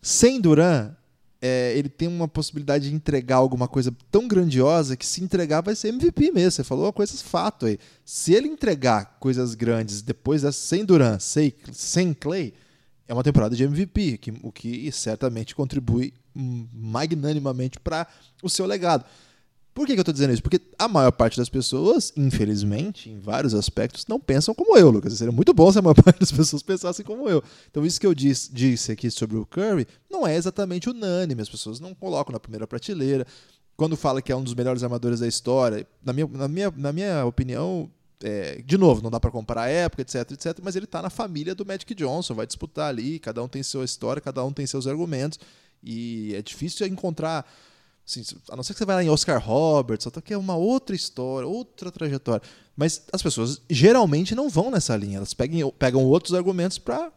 [0.00, 0.96] sem Duran,
[1.44, 5.74] é, ele tem uma possibilidade de entregar alguma coisa tão grandiosa que se entregar vai
[5.74, 6.52] ser MVP mesmo.
[6.52, 7.80] Você falou coisas fato aí.
[8.04, 12.54] Se ele entregar coisas grandes depois dessa, sem Duran, sem, sem Clay,
[13.08, 18.06] é uma temporada de MVP, que, o que certamente contribui magnanimamente para
[18.40, 19.04] o seu legado.
[19.74, 20.42] Por que, que eu estou dizendo isso?
[20.42, 25.14] Porque a maior parte das pessoas, infelizmente, em vários aspectos, não pensam como eu, Lucas.
[25.14, 27.42] Seria muito bom se a maior parte das pessoas pensassem como eu.
[27.70, 31.40] Então, isso que eu disse, aqui sobre o Curry não é exatamente unânime.
[31.40, 33.26] As pessoas não colocam na primeira prateleira.
[33.74, 36.92] Quando fala que é um dos melhores armadores da história, na minha, na minha, na
[36.92, 37.90] minha opinião,
[38.22, 41.08] é, de novo, não dá para comparar a época, etc, etc, mas ele está na
[41.08, 44.66] família do Magic Johnson, vai disputar ali, cada um tem sua história, cada um tem
[44.66, 45.38] seus argumentos.
[45.82, 47.50] E é difícil encontrar.
[48.06, 50.56] Assim, a não ser que você vai lá em Oscar Roberts, só que é uma
[50.56, 52.42] outra história, outra trajetória.
[52.76, 57.12] Mas as pessoas geralmente não vão nessa linha, elas pegam, pegam outros argumentos para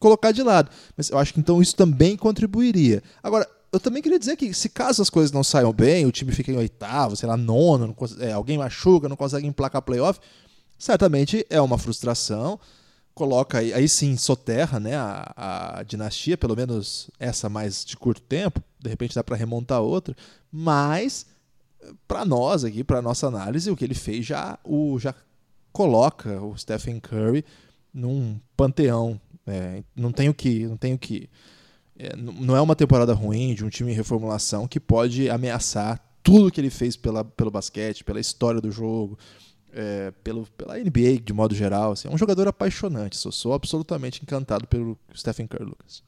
[0.00, 0.70] colocar de lado.
[0.96, 3.02] Mas eu acho que então isso também contribuiria.
[3.22, 6.32] Agora, eu também queria dizer que se caso as coisas não saiam bem, o time
[6.32, 10.20] fica em oitavo, sei lá, nono, é, alguém machuca, não consegue emplacar playoff,
[10.78, 12.58] certamente é uma frustração
[13.14, 18.20] coloca aí, aí sim soterra né, a, a dinastia, pelo menos essa mais de curto
[18.20, 20.14] tempo, de repente dá para remontar outra,
[20.52, 21.26] mas
[22.06, 25.14] para nós aqui, para nossa análise, o que ele fez já o já
[25.72, 27.44] coloca o Stephen Curry
[27.92, 31.28] num panteão, é, não tem o que, não tem o que
[31.98, 36.50] é, não é uma temporada ruim de um time em reformulação que pode ameaçar tudo
[36.50, 39.18] que ele fez pela, pelo basquete, pela história do jogo,
[39.72, 41.92] é, pelo, pela NBA de modo geral.
[41.92, 43.16] Assim, é um jogador apaixonante.
[43.16, 46.02] Sou, sou absolutamente encantado pelo Stephen Curry, Lucas.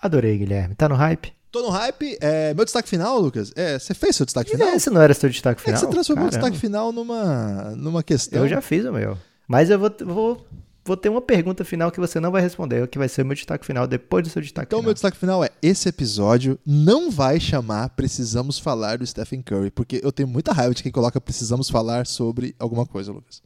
[0.00, 0.74] Adorei, Guilherme.
[0.74, 1.35] Tá no hype?
[1.50, 2.18] Tô no hype.
[2.20, 4.68] É, meu destaque final, Lucas, é, você fez seu destaque final?
[4.68, 5.76] Esse não era seu destaque final?
[5.76, 8.40] É que você transformou o destaque final numa, numa questão.
[8.42, 9.16] Eu já fiz o meu.
[9.48, 10.46] Mas eu vou, vou,
[10.84, 13.34] vou ter uma pergunta final que você não vai responder, que vai ser o meu
[13.34, 14.80] destaque final depois do seu destaque então, final.
[14.80, 19.70] Então, meu destaque final é: esse episódio não vai chamar Precisamos Falar do Stephen Curry,
[19.70, 23.42] porque eu tenho muita raiva de quem coloca Precisamos Falar sobre alguma coisa, Lucas.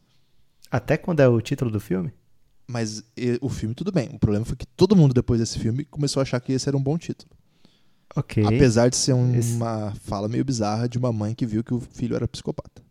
[0.71, 2.13] Até quando é o título do filme?
[2.67, 4.09] Mas e, o filme, tudo bem.
[4.13, 6.77] O problema foi que todo mundo, depois desse filme, começou a achar que esse era
[6.77, 7.31] um bom título.
[8.17, 8.45] Ok.
[8.45, 11.73] Apesar de ser um, Esse- uma fala meio bizarra de uma mãe que viu que
[11.75, 12.83] o filho era psicopata.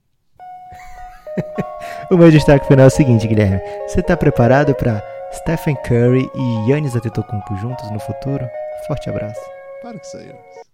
[2.11, 3.61] O meu destaque final é o seguinte, Guilherme.
[3.87, 5.01] Você tá preparado para
[5.31, 8.47] Stephen Curry e Yannis Antetokounmpo juntos no futuro?
[8.87, 9.39] Forte abraço.
[9.81, 10.68] Para aí, Lucas.